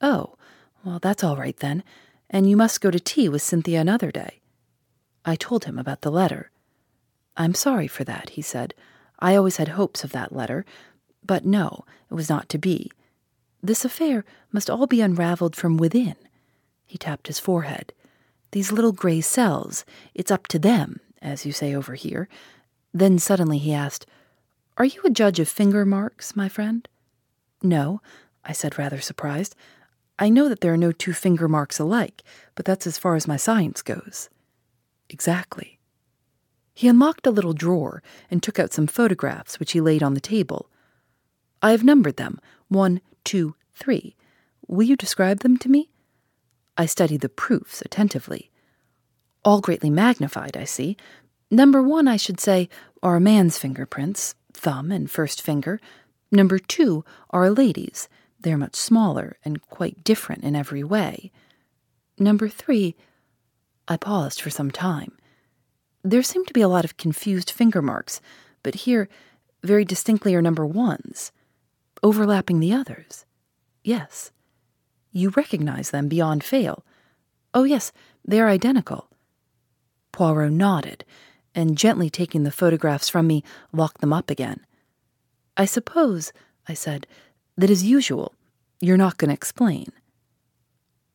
Oh, 0.00 0.36
well, 0.82 0.98
that's 0.98 1.22
all 1.22 1.36
right 1.36 1.56
then, 1.58 1.84
and 2.30 2.48
you 2.48 2.56
must 2.56 2.80
go 2.80 2.90
to 2.90 2.98
tea 2.98 3.28
with 3.28 3.42
Cynthia 3.42 3.82
another 3.82 4.10
day. 4.10 4.40
I 5.26 5.34
told 5.34 5.64
him 5.64 5.76
about 5.76 6.02
the 6.02 6.10
letter. 6.10 6.50
I'm 7.36 7.54
sorry 7.54 7.88
for 7.88 8.04
that, 8.04 8.30
he 8.30 8.42
said. 8.42 8.72
I 9.18 9.34
always 9.34 9.56
had 9.56 9.68
hopes 9.68 10.04
of 10.04 10.12
that 10.12 10.34
letter, 10.34 10.64
but 11.24 11.44
no, 11.44 11.84
it 12.08 12.14
was 12.14 12.30
not 12.30 12.48
to 12.50 12.58
be. 12.58 12.92
This 13.62 13.84
affair 13.84 14.24
must 14.52 14.70
all 14.70 14.86
be 14.86 15.00
unraveled 15.00 15.56
from 15.56 15.76
within. 15.76 16.14
He 16.86 16.96
tapped 16.96 17.26
his 17.26 17.40
forehead. 17.40 17.92
These 18.52 18.70
little 18.70 18.92
gray 18.92 19.20
cells, 19.20 19.84
it's 20.14 20.30
up 20.30 20.46
to 20.48 20.58
them, 20.58 21.00
as 21.20 21.44
you 21.44 21.50
say 21.50 21.74
over 21.74 21.94
here. 21.94 22.28
Then 22.94 23.18
suddenly 23.18 23.58
he 23.58 23.74
asked, 23.74 24.06
Are 24.78 24.84
you 24.84 25.02
a 25.04 25.10
judge 25.10 25.40
of 25.40 25.48
finger 25.48 25.84
marks, 25.84 26.36
my 26.36 26.48
friend? 26.48 26.88
No, 27.62 28.00
I 28.44 28.52
said, 28.52 28.78
rather 28.78 29.00
surprised. 29.00 29.56
I 30.18 30.28
know 30.28 30.48
that 30.48 30.60
there 30.60 30.72
are 30.72 30.78
no 30.78 30.92
two 30.92 31.12
finger 31.12 31.48
marks 31.48 31.80
alike, 31.80 32.22
but 32.54 32.64
that's 32.64 32.86
as 32.86 32.96
far 32.96 33.16
as 33.16 33.26
my 33.26 33.36
science 33.36 33.82
goes. 33.82 34.30
Exactly. 35.08 35.78
He 36.74 36.88
unlocked 36.88 37.26
a 37.26 37.30
little 37.30 37.54
drawer 37.54 38.02
and 38.30 38.42
took 38.42 38.58
out 38.58 38.72
some 38.72 38.86
photographs 38.86 39.58
which 39.58 39.72
he 39.72 39.80
laid 39.80 40.02
on 40.02 40.14
the 40.14 40.20
table. 40.20 40.70
I 41.62 41.70
have 41.70 41.84
numbered 41.84 42.16
them 42.16 42.38
one, 42.68 43.00
two, 43.24 43.54
three. 43.74 44.14
Will 44.66 44.84
you 44.84 44.96
describe 44.96 45.40
them 45.40 45.56
to 45.58 45.70
me? 45.70 45.90
I 46.76 46.86
studied 46.86 47.22
the 47.22 47.28
proofs 47.28 47.80
attentively. 47.80 48.50
All 49.44 49.60
greatly 49.60 49.90
magnified, 49.90 50.56
I 50.56 50.64
see. 50.64 50.96
Number 51.50 51.82
one, 51.82 52.08
I 52.08 52.16
should 52.16 52.40
say, 52.40 52.68
are 53.02 53.16
a 53.16 53.20
man's 53.20 53.56
fingerprints, 53.56 54.34
thumb 54.52 54.90
and 54.90 55.10
first 55.10 55.40
finger. 55.40 55.80
Number 56.30 56.58
two 56.58 57.04
are 57.30 57.44
a 57.44 57.50
lady's. 57.50 58.08
They 58.40 58.52
are 58.52 58.58
much 58.58 58.74
smaller 58.74 59.38
and 59.44 59.62
quite 59.62 60.04
different 60.04 60.44
in 60.44 60.56
every 60.56 60.84
way. 60.84 61.30
Number 62.18 62.48
three, 62.48 62.96
I 63.88 63.96
paused 63.96 64.40
for 64.40 64.50
some 64.50 64.70
time. 64.70 65.16
There 66.02 66.22
seemed 66.22 66.46
to 66.48 66.52
be 66.52 66.60
a 66.60 66.68
lot 66.68 66.84
of 66.84 66.96
confused 66.96 67.50
finger 67.50 67.82
marks, 67.82 68.20
but 68.62 68.74
here, 68.74 69.08
very 69.62 69.84
distinctly 69.84 70.34
are 70.34 70.42
number 70.42 70.66
ones, 70.66 71.32
overlapping 72.02 72.60
the 72.60 72.72
others. 72.72 73.24
Yes. 73.82 74.30
You 75.12 75.30
recognize 75.30 75.90
them 75.90 76.08
beyond 76.08 76.44
fail. 76.44 76.84
Oh, 77.54 77.64
yes, 77.64 77.92
they 78.24 78.40
are 78.40 78.48
identical. 78.48 79.08
Poirot 80.12 80.52
nodded, 80.52 81.04
and 81.54 81.78
gently 81.78 82.10
taking 82.10 82.42
the 82.42 82.50
photographs 82.50 83.08
from 83.08 83.26
me, 83.26 83.42
locked 83.72 84.00
them 84.00 84.12
up 84.12 84.30
again. 84.30 84.60
I 85.56 85.64
suppose, 85.64 86.32
I 86.68 86.74
said, 86.74 87.06
that 87.56 87.70
as 87.70 87.82
usual, 87.82 88.34
you're 88.80 88.96
not 88.96 89.16
going 89.16 89.30
to 89.30 89.34
explain. 89.34 89.86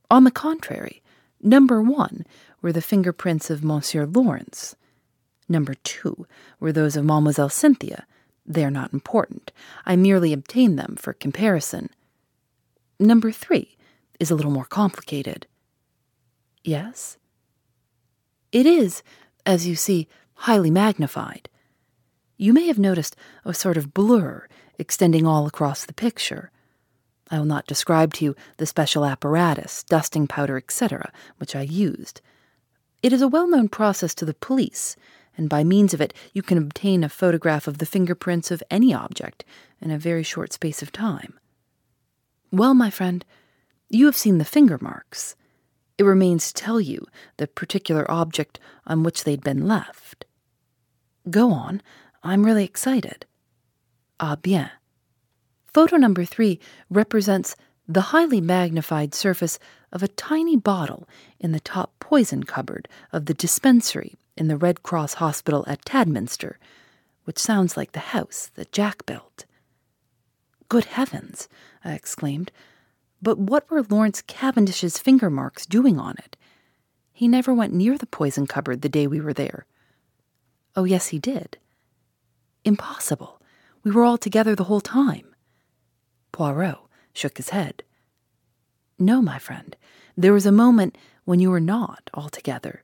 On 0.09 0.23
the 0.23 0.31
contrary, 0.31 1.03
number 1.41 1.81
one 1.81 2.25
were 2.61 2.71
the 2.71 2.81
fingerprints 2.81 3.49
of 3.49 3.63
Monsieur 3.63 4.05
Lawrence. 4.05 4.75
Number 5.49 5.73
two 5.73 6.25
were 6.59 6.71
those 6.71 6.95
of 6.95 7.05
Mademoiselle 7.05 7.49
Cynthia. 7.49 8.05
They 8.45 8.63
are 8.63 8.71
not 8.71 8.93
important. 8.93 9.51
I 9.85 9.95
merely 9.95 10.33
obtained 10.33 10.79
them 10.79 10.95
for 10.97 11.13
comparison. 11.13 11.89
Number 12.99 13.31
three 13.31 13.77
is 14.19 14.31
a 14.31 14.35
little 14.35 14.51
more 14.51 14.65
complicated. 14.65 15.47
Yes? 16.63 17.17
It 18.51 18.65
is, 18.65 19.01
as 19.45 19.67
you 19.67 19.75
see, 19.75 20.07
highly 20.35 20.69
magnified. 20.69 21.49
You 22.37 22.53
may 22.53 22.67
have 22.67 22.79
noticed 22.79 23.15
a 23.45 23.53
sort 23.53 23.77
of 23.77 23.93
blur 23.93 24.47
extending 24.77 25.25
all 25.25 25.45
across 25.45 25.85
the 25.85 25.93
picture. 25.93 26.51
I 27.31 27.39
will 27.39 27.45
not 27.45 27.65
describe 27.65 28.13
to 28.15 28.25
you 28.25 28.35
the 28.57 28.65
special 28.65 29.05
apparatus, 29.05 29.83
dusting 29.83 30.27
powder, 30.27 30.57
etc., 30.57 31.11
which 31.37 31.55
I 31.55 31.61
used. 31.61 32.19
It 33.01 33.13
is 33.13 33.21
a 33.21 33.27
well 33.27 33.47
known 33.47 33.69
process 33.69 34.13
to 34.15 34.25
the 34.25 34.33
police, 34.33 34.97
and 35.37 35.49
by 35.49 35.63
means 35.63 35.93
of 35.93 36.01
it 36.01 36.13
you 36.33 36.43
can 36.43 36.57
obtain 36.57 37.03
a 37.03 37.09
photograph 37.09 37.67
of 37.67 37.77
the 37.77 37.85
fingerprints 37.85 38.51
of 38.51 38.61
any 38.69 38.93
object 38.93 39.45
in 39.79 39.91
a 39.91 39.97
very 39.97 40.23
short 40.23 40.51
space 40.51 40.81
of 40.81 40.91
time. 40.91 41.39
Well, 42.51 42.73
my 42.73 42.89
friend, 42.89 43.23
you 43.89 44.05
have 44.07 44.17
seen 44.17 44.37
the 44.37 44.45
finger 44.45 44.77
marks. 44.81 45.35
It 45.97 46.03
remains 46.03 46.47
to 46.47 46.61
tell 46.61 46.81
you 46.81 47.05
the 47.37 47.47
particular 47.47 48.09
object 48.11 48.59
on 48.85 49.03
which 49.03 49.23
they'd 49.23 49.43
been 49.43 49.67
left. 49.67 50.25
Go 51.29 51.51
on, 51.51 51.81
I'm 52.23 52.45
really 52.45 52.65
excited. 52.65 53.25
Ah 54.19 54.35
bien. 54.35 54.69
Photo 55.73 55.95
number 55.95 56.25
three 56.25 56.59
represents 56.89 57.55
the 57.87 58.01
highly 58.01 58.41
magnified 58.41 59.13
surface 59.15 59.57
of 59.91 60.03
a 60.03 60.07
tiny 60.07 60.55
bottle 60.55 61.07
in 61.39 61.51
the 61.51 61.59
top 61.59 61.93
poison 61.99 62.43
cupboard 62.43 62.87
of 63.11 63.25
the 63.25 63.33
dispensary 63.33 64.17
in 64.37 64.47
the 64.47 64.57
Red 64.57 64.83
Cross 64.83 65.15
Hospital 65.15 65.63
at 65.67 65.85
Tadminster, 65.85 66.59
which 67.23 67.39
sounds 67.39 67.77
like 67.77 67.91
the 67.91 67.99
house 67.99 68.51
that 68.55 68.71
Jack 68.71 69.05
built. 69.05 69.45
Good 70.69 70.85
heavens! 70.85 71.47
I 71.83 71.93
exclaimed. 71.93 72.51
But 73.21 73.37
what 73.37 73.69
were 73.69 73.83
Lawrence 73.83 74.21
Cavendish's 74.21 74.97
finger 74.97 75.29
marks 75.29 75.65
doing 75.65 75.99
on 75.99 76.15
it? 76.17 76.37
He 77.13 77.27
never 77.27 77.53
went 77.53 77.73
near 77.73 77.97
the 77.97 78.07
poison 78.07 78.47
cupboard 78.47 78.81
the 78.81 78.89
day 78.89 79.05
we 79.05 79.21
were 79.21 79.33
there. 79.33 79.65
Oh, 80.75 80.85
yes, 80.85 81.07
he 81.07 81.19
did. 81.19 81.57
Impossible. 82.63 83.41
We 83.83 83.91
were 83.91 84.03
all 84.03 84.17
together 84.17 84.55
the 84.55 84.63
whole 84.65 84.81
time. 84.81 85.30
Poirot 86.31 86.79
shook 87.13 87.37
his 87.37 87.49
head. 87.49 87.83
No, 88.97 89.21
my 89.21 89.39
friend, 89.39 89.75
there 90.15 90.33
was 90.33 90.45
a 90.45 90.51
moment 90.51 90.97
when 91.25 91.39
you 91.39 91.49
were 91.49 91.59
not 91.59 92.09
altogether. 92.13 92.83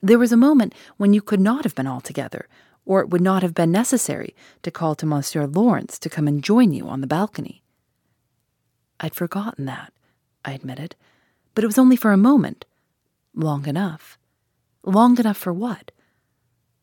There 0.00 0.18
was 0.18 0.32
a 0.32 0.36
moment 0.36 0.74
when 0.96 1.12
you 1.12 1.22
could 1.22 1.40
not 1.40 1.64
have 1.64 1.74
been 1.74 1.86
altogether, 1.86 2.48
or 2.84 3.00
it 3.00 3.10
would 3.10 3.20
not 3.20 3.42
have 3.42 3.54
been 3.54 3.70
necessary 3.70 4.34
to 4.62 4.70
call 4.70 4.94
to 4.96 5.06
Monsieur 5.06 5.46
Lawrence 5.46 5.98
to 5.98 6.10
come 6.10 6.26
and 6.26 6.42
join 6.42 6.72
you 6.72 6.88
on 6.88 7.00
the 7.00 7.06
balcony. 7.06 7.62
I'd 9.00 9.14
forgotten 9.14 9.64
that, 9.66 9.92
I 10.44 10.52
admitted, 10.52 10.96
but 11.54 11.64
it 11.64 11.68
was 11.68 11.78
only 11.78 11.96
for 11.96 12.12
a 12.12 12.16
moment. 12.16 12.64
Long 13.34 13.66
enough. 13.66 14.18
Long 14.84 15.18
enough 15.18 15.36
for 15.36 15.52
what? 15.52 15.92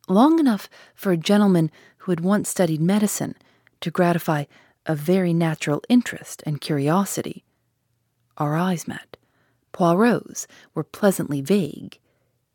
long 0.10 0.40
enough 0.40 0.70
for 0.96 1.12
a 1.12 1.18
gentleman 1.18 1.72
who 2.00 2.12
had 2.12 2.20
once 2.20 2.50
studied 2.50 2.82
medicine 2.82 3.36
to 3.82 3.92
gratify 3.92 4.46
a 4.90 4.96
very 4.96 5.34
natural 5.34 5.84
interest 5.88 6.42
and 6.48 6.60
curiosity. 6.60 7.46
Our 8.38 8.58
eyes 8.58 8.88
met. 8.88 9.18
Poirot's 9.72 10.48
were 10.74 10.84
pleasantly 10.84 11.42
vague. 11.42 12.00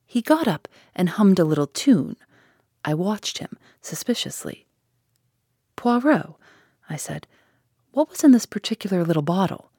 He 0.04 0.20
got 0.20 0.48
up 0.48 0.66
and 0.96 1.10
hummed 1.10 1.38
a 1.38 1.44
little 1.44 1.68
tune. 1.68 2.16
I 2.84 2.92
watched 2.92 3.38
him 3.38 3.56
suspiciously. 3.80 4.66
Poirot, 5.76 6.34
I 6.90 6.96
said, 6.96 7.28
what 7.92 8.10
was 8.10 8.24
in 8.24 8.32
this 8.32 8.46
particular 8.46 9.04
little 9.04 9.22
bottle? 9.22 9.70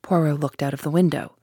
Poirot 0.00 0.40
looked 0.40 0.62
out 0.62 0.72
of 0.72 0.80
the 0.80 0.90
window. 0.90 1.36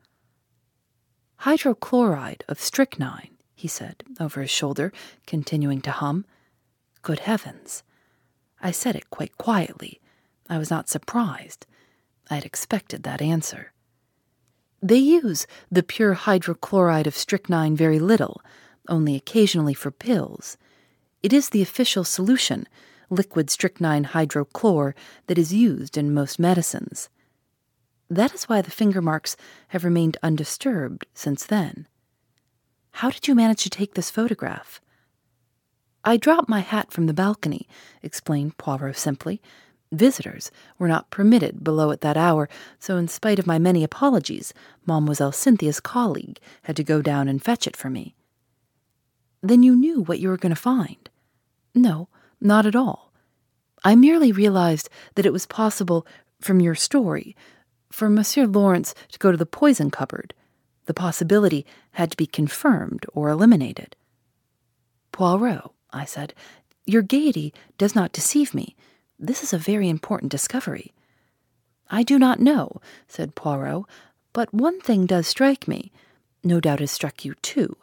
Hydrochloride 1.42 2.42
of 2.50 2.60
strychnine 2.60 3.36
he 3.54 3.68
said, 3.68 4.04
over 4.20 4.42
his 4.42 4.50
shoulder, 4.50 4.92
continuing 5.26 5.82
to 5.82 5.92
hum. 5.92 6.26
Good 7.02 7.20
heavens! 7.20 7.84
I 8.62 8.72
said 8.72 8.96
it 8.96 9.10
quite 9.10 9.38
quietly. 9.38 10.02
I 10.50 10.58
was 10.58 10.70
not 10.70 10.90
surprised. 10.90 11.66
I 12.30 12.36
had 12.36 12.46
expected 12.46 13.04
that 13.04 13.22
answer. 13.22 13.72
They 14.82 14.98
use 14.98 15.48
the 15.72 15.84
pure 15.84 16.16
hydrochloride 16.16 17.08
of 17.08 17.18
strychnine 17.18 17.76
very 17.76 18.00
little, 18.00 18.42
only 18.88 19.16
occasionally 19.16 19.74
for 19.74 19.92
pills. 19.92 20.58
It 21.24 21.34
is 21.34 21.50
the 21.50 21.62
official 21.62 22.04
solution, 22.04 22.68
liquid 23.10 23.50
strychnine 23.50 24.06
hydrochlor, 24.06 24.94
that 25.28 25.38
is 25.38 25.54
used 25.54 25.98
in 25.98 26.14
most 26.14 26.38
medicines. 26.38 27.10
That 28.10 28.34
is 28.36 28.44
why 28.46 28.62
the 28.62 28.72
finger 28.72 29.02
marks 29.02 29.36
have 29.70 29.84
remained 29.84 30.18
undisturbed 30.22 31.08
since 31.16 31.46
then. 31.46 31.88
How 32.92 33.10
did 33.10 33.28
you 33.28 33.34
manage 33.34 33.64
to 33.64 33.70
take 33.70 33.96
this 33.96 34.12
photograph? 34.12 34.80
I 36.04 36.18
dropped 36.18 36.48
my 36.48 36.60
hat 36.60 36.92
from 36.92 37.08
the 37.08 37.14
balcony, 37.14 37.68
explained 38.04 38.58
Poirot 38.58 38.96
simply. 38.96 39.42
Visitors 39.92 40.52
were 40.78 40.88
not 40.88 41.10
permitted 41.10 41.64
below 41.64 41.92
at 41.92 42.02
that 42.02 42.18
hour, 42.18 42.50
so 42.80 42.98
in 42.98 43.08
spite 43.08 43.40
of 43.40 43.48
my 43.48 43.60
many 43.60 43.84
apologies, 43.84 44.54
Mademoiselle 44.86 45.32
Cynthia's 45.32 45.80
colleague 45.80 46.40
had 46.64 46.76
to 46.76 46.84
go 46.84 47.02
down 47.02 47.28
and 47.28 47.44
fetch 47.44 47.68
it 47.68 47.78
for 47.78 47.90
me. 47.90 48.16
Then 49.42 49.64
you 49.64 49.76
knew 49.76 50.02
what 50.02 50.20
you 50.20 50.30
were 50.30 50.38
going 50.38 50.56
to 50.56 50.62
find? 50.62 51.10
No, 51.74 52.10
not 52.42 52.66
at 52.66 52.76
all. 52.76 53.14
I 53.84 53.96
merely 53.96 54.32
realized 54.32 54.90
that 55.14 55.26
it 55.26 55.34
was 55.34 55.46
possible, 55.46 56.08
from 56.42 56.60
your 56.60 56.76
story, 56.76 57.36
for 57.92 58.10
Monsieur 58.10 58.46
Lawrence 58.46 58.96
to 59.12 59.20
go 59.20 59.32
to 59.32 59.38
the 59.38 59.46
poison 59.46 59.92
cupboard 59.92 60.34
the 60.86 60.94
possibility 60.94 61.66
had 61.92 62.12
to 62.12 62.18
be 62.18 62.28
confirmed 62.28 63.06
or 63.14 63.30
eliminated. 63.30 63.96
Poirot, 65.12 65.72
I 65.92 66.06
said, 66.06 66.34
your 66.86 67.02
gaiety 67.02 67.54
does 67.78 67.96
not 67.96 68.12
deceive 68.12 68.54
me. 68.54 68.76
This 69.20 69.44
is 69.44 69.54
a 69.54 69.58
very 69.58 69.90
important 69.90 70.32
discovery. 70.32 70.94
I 71.90 72.04
do 72.04 72.20
not 72.20 72.40
know, 72.40 72.82
said 73.08 73.36
Poirot, 73.36 73.86
but 74.34 74.54
one 74.54 74.82
thing 74.82 75.06
does 75.06 75.28
strike 75.28 75.68
me. 75.68 75.92
No 76.44 76.60
doubt 76.60 76.80
has 76.80 76.92
struck 76.92 77.24
you 77.24 77.36
too. 77.36 77.78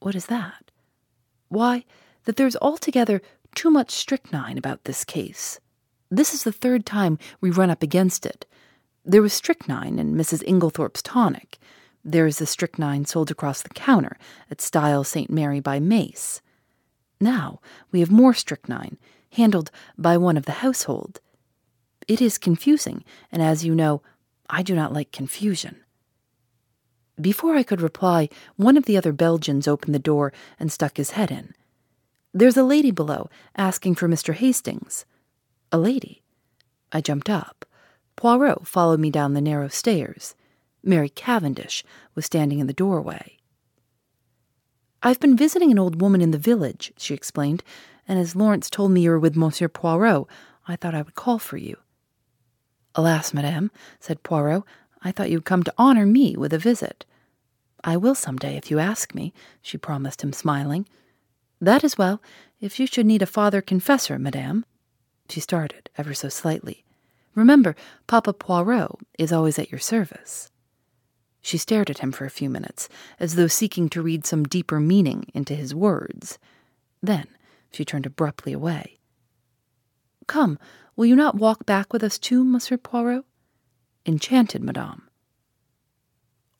What 0.00 0.14
is 0.14 0.26
that? 0.26 0.70
Why, 1.48 1.84
that 2.24 2.36
there's 2.36 2.56
altogether 2.56 3.22
too 3.54 3.70
much 3.70 3.90
strychnine 3.90 4.58
about 4.58 4.84
this 4.84 5.04
case. 5.04 5.58
This 6.10 6.34
is 6.34 6.44
the 6.44 6.52
third 6.52 6.86
time 6.86 7.18
we 7.40 7.50
run 7.50 7.70
up 7.70 7.82
against 7.82 8.26
it. 8.26 8.46
There 9.04 9.22
was 9.22 9.32
strychnine 9.32 9.98
in 9.98 10.14
Mrs. 10.14 10.44
Inglethorp's 10.44 11.02
tonic. 11.02 11.58
There 12.04 12.26
is 12.26 12.38
the 12.38 12.46
strychnine 12.46 13.04
sold 13.04 13.30
across 13.30 13.62
the 13.62 13.70
counter 13.70 14.16
at 14.50 14.60
Styles 14.60 15.08
St. 15.08 15.30
Mary 15.30 15.58
by 15.58 15.80
Mace. 15.80 16.40
Now 17.20 17.60
we 17.90 18.00
have 18.00 18.10
more 18.10 18.34
strychnine, 18.34 18.98
handled 19.36 19.70
by 19.96 20.16
one 20.16 20.36
of 20.36 20.46
the 20.46 20.60
household. 20.64 21.20
It 22.08 22.20
is 22.20 22.38
confusing, 22.38 23.04
and 23.30 23.42
as 23.42 23.64
you 23.64 23.74
know, 23.74 24.02
I 24.48 24.62
do 24.62 24.74
not 24.74 24.92
like 24.92 25.12
confusion. 25.12 25.76
Before 27.20 27.54
I 27.54 27.62
could 27.62 27.80
reply, 27.80 28.28
one 28.56 28.76
of 28.76 28.84
the 28.84 28.96
other 28.96 29.12
Belgians 29.12 29.66
opened 29.66 29.94
the 29.94 29.98
door 29.98 30.32
and 30.58 30.70
stuck 30.70 30.96
his 30.96 31.12
head 31.12 31.30
in. 31.30 31.54
There's 32.32 32.56
a 32.56 32.62
lady 32.62 32.90
below 32.90 33.30
asking 33.56 33.94
for 33.94 34.08
Mr. 34.08 34.34
Hastings. 34.34 35.06
A 35.72 35.78
lady. 35.78 36.22
I 36.92 37.00
jumped 37.00 37.30
up. 37.30 37.64
Poirot 38.16 38.66
followed 38.66 39.00
me 39.00 39.10
down 39.10 39.34
the 39.34 39.40
narrow 39.40 39.68
stairs. 39.68 40.34
Mary 40.82 41.08
Cavendish 41.08 41.82
was 42.14 42.26
standing 42.26 42.58
in 42.58 42.66
the 42.66 42.72
doorway. 42.72 43.38
I've 45.02 45.20
been 45.20 45.36
visiting 45.36 45.70
an 45.70 45.78
old 45.78 46.00
woman 46.00 46.20
in 46.20 46.30
the 46.30 46.38
village, 46.38 46.92
she 46.96 47.14
explained, 47.14 47.62
and 48.08 48.18
as 48.18 48.36
Lawrence 48.36 48.70
told 48.70 48.92
me 48.92 49.02
you 49.02 49.10
were 49.10 49.18
with 49.18 49.36
Monsieur 49.36 49.68
Poirot, 49.68 50.26
I 50.68 50.76
thought 50.76 50.94
I 50.94 51.02
would 51.02 51.14
call 51.14 51.38
for 51.38 51.56
you. 51.56 51.76
Alas, 52.94 53.34
madame, 53.34 53.70
said 54.00 54.22
Poirot, 54.22 54.64
I 55.02 55.12
thought 55.12 55.30
you'd 55.30 55.44
come 55.44 55.62
to 55.64 55.74
honor 55.76 56.06
me 56.06 56.36
with 56.36 56.52
a 56.52 56.58
visit. 56.58 57.04
I 57.84 57.96
will 57.96 58.14
some 58.14 58.36
day 58.36 58.56
if 58.56 58.70
you 58.70 58.78
ask 58.78 59.14
me, 59.14 59.32
she 59.62 59.78
promised 59.78 60.22
him, 60.22 60.32
smiling. 60.32 60.88
That 61.60 61.84
is 61.84 61.98
well, 61.98 62.20
if 62.60 62.80
you 62.80 62.86
should 62.86 63.06
need 63.06 63.22
a 63.22 63.26
father 63.26 63.60
confessor, 63.60 64.18
madame. 64.18 64.64
She 65.28 65.40
started, 65.40 65.90
ever 65.98 66.14
so 66.14 66.28
slightly. 66.28 66.84
Remember, 67.34 67.76
Papa 68.06 68.32
Poirot 68.32 68.92
is 69.18 69.32
always 69.32 69.58
at 69.58 69.70
your 69.70 69.78
service. 69.78 70.50
She 71.42 71.58
stared 71.58 71.90
at 71.90 71.98
him 71.98 72.10
for 72.10 72.24
a 72.24 72.30
few 72.30 72.50
minutes, 72.50 72.88
as 73.20 73.36
though 73.36 73.46
seeking 73.46 73.88
to 73.90 74.02
read 74.02 74.26
some 74.26 74.44
deeper 74.44 74.80
meaning 74.80 75.26
into 75.34 75.54
his 75.54 75.74
words. 75.74 76.38
Then 77.02 77.26
she 77.76 77.84
turned 77.84 78.06
abruptly 78.06 78.52
away. 78.52 78.98
Come, 80.26 80.58
will 80.96 81.06
you 81.06 81.14
not 81.14 81.36
walk 81.36 81.66
back 81.66 81.92
with 81.92 82.02
us 82.02 82.18
too, 82.18 82.42
Monsieur 82.42 82.78
Poirot? 82.78 83.24
Enchanted, 84.06 84.62
madame. 84.62 85.08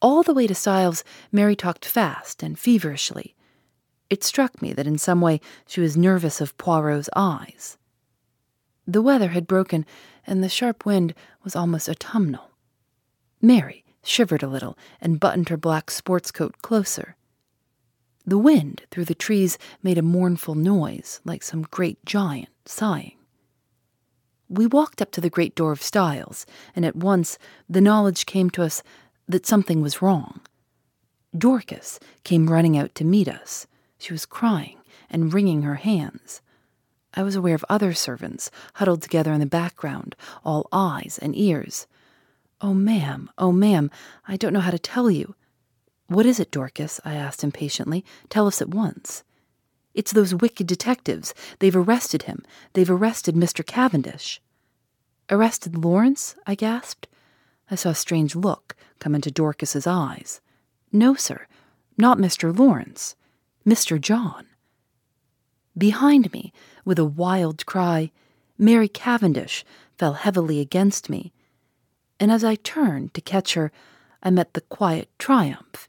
All 0.02 0.22
the 0.22 0.34
way 0.34 0.46
to 0.46 0.54
Styles, 0.54 1.02
Mary 1.32 1.56
talked 1.56 1.86
fast 1.86 2.42
and 2.42 2.58
feverishly. 2.58 3.34
It 4.10 4.22
struck 4.22 4.60
me 4.60 4.72
that 4.74 4.86
in 4.86 4.98
some 4.98 5.20
way 5.20 5.40
she 5.66 5.80
was 5.80 5.96
nervous 5.96 6.40
of 6.40 6.56
Poirot's 6.58 7.08
eyes. 7.16 7.78
The 8.86 9.02
weather 9.02 9.28
had 9.28 9.48
broken, 9.48 9.86
and 10.26 10.44
the 10.44 10.48
sharp 10.48 10.84
wind 10.84 11.14
was 11.42 11.56
almost 11.56 11.88
autumnal. 11.88 12.50
Mary 13.40 13.84
shivered 14.04 14.42
a 14.42 14.48
little 14.48 14.78
and 15.00 15.18
buttoned 15.18 15.48
her 15.48 15.56
black 15.56 15.90
sports 15.90 16.30
coat 16.30 16.56
closer. 16.62 17.16
The 18.26 18.38
wind 18.38 18.82
through 18.90 19.04
the 19.04 19.14
trees 19.14 19.56
made 19.82 19.98
a 19.98 20.02
mournful 20.02 20.56
noise, 20.56 21.20
like 21.24 21.44
some 21.44 21.62
great 21.62 22.04
giant 22.04 22.50
sighing. 22.64 23.16
We 24.48 24.66
walked 24.66 25.00
up 25.00 25.12
to 25.12 25.20
the 25.20 25.30
great 25.30 25.54
door 25.54 25.72
of 25.72 25.82
Styles, 25.82 26.44
and 26.74 26.84
at 26.84 26.96
once 26.96 27.38
the 27.68 27.80
knowledge 27.80 28.26
came 28.26 28.50
to 28.50 28.62
us 28.62 28.82
that 29.28 29.46
something 29.46 29.80
was 29.80 30.02
wrong. 30.02 30.40
Dorcas 31.36 32.00
came 32.24 32.50
running 32.50 32.76
out 32.76 32.94
to 32.96 33.04
meet 33.04 33.28
us. 33.28 33.66
She 33.98 34.12
was 34.12 34.26
crying 34.26 34.78
and 35.10 35.32
wringing 35.32 35.62
her 35.62 35.76
hands. 35.76 36.42
I 37.14 37.22
was 37.22 37.34
aware 37.34 37.54
of 37.54 37.64
other 37.68 37.94
servants 37.94 38.50
huddled 38.74 39.02
together 39.02 39.32
in 39.32 39.40
the 39.40 39.46
background, 39.46 40.16
all 40.44 40.68
eyes 40.72 41.18
and 41.22 41.36
ears. 41.36 41.86
Oh, 42.60 42.74
ma'am, 42.74 43.30
oh, 43.38 43.52
ma'am, 43.52 43.90
I 44.26 44.36
don't 44.36 44.52
know 44.52 44.60
how 44.60 44.70
to 44.70 44.78
tell 44.78 45.10
you. 45.10 45.34
What 46.08 46.26
is 46.26 46.38
it, 46.38 46.52
Dorcas? 46.52 47.00
I 47.04 47.14
asked 47.14 47.42
impatiently. 47.42 48.04
Tell 48.28 48.46
us 48.46 48.62
at 48.62 48.68
once. 48.68 49.24
It's 49.92 50.12
those 50.12 50.34
wicked 50.34 50.66
detectives. 50.66 51.34
They've 51.58 51.74
arrested 51.74 52.24
him. 52.24 52.44
They've 52.74 52.90
arrested 52.90 53.34
Mr. 53.34 53.66
Cavendish. 53.66 54.40
Arrested 55.30 55.76
Lawrence? 55.76 56.36
I 56.46 56.54
gasped. 56.54 57.08
I 57.70 57.74
saw 57.74 57.90
a 57.90 57.94
strange 57.94 58.36
look 58.36 58.76
come 59.00 59.14
into 59.14 59.30
Dorcas's 59.30 59.86
eyes. 59.86 60.40
No, 60.92 61.14
sir, 61.14 61.46
not 61.98 62.18
Mr. 62.18 62.56
Lawrence. 62.56 63.16
Mr. 63.66 64.00
John. 64.00 64.46
Behind 65.76 66.32
me, 66.32 66.52
with 66.84 66.98
a 67.00 67.04
wild 67.04 67.66
cry, 67.66 68.12
Mary 68.56 68.88
Cavendish 68.88 69.64
fell 69.98 70.12
heavily 70.12 70.60
against 70.60 71.10
me, 71.10 71.32
and 72.20 72.30
as 72.30 72.44
I 72.44 72.54
turned 72.54 73.12
to 73.14 73.20
catch 73.20 73.54
her, 73.54 73.72
I 74.22 74.30
met 74.30 74.54
the 74.54 74.60
quiet 74.60 75.10
triumph 75.18 75.88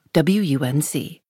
WUNC. 0.13 1.20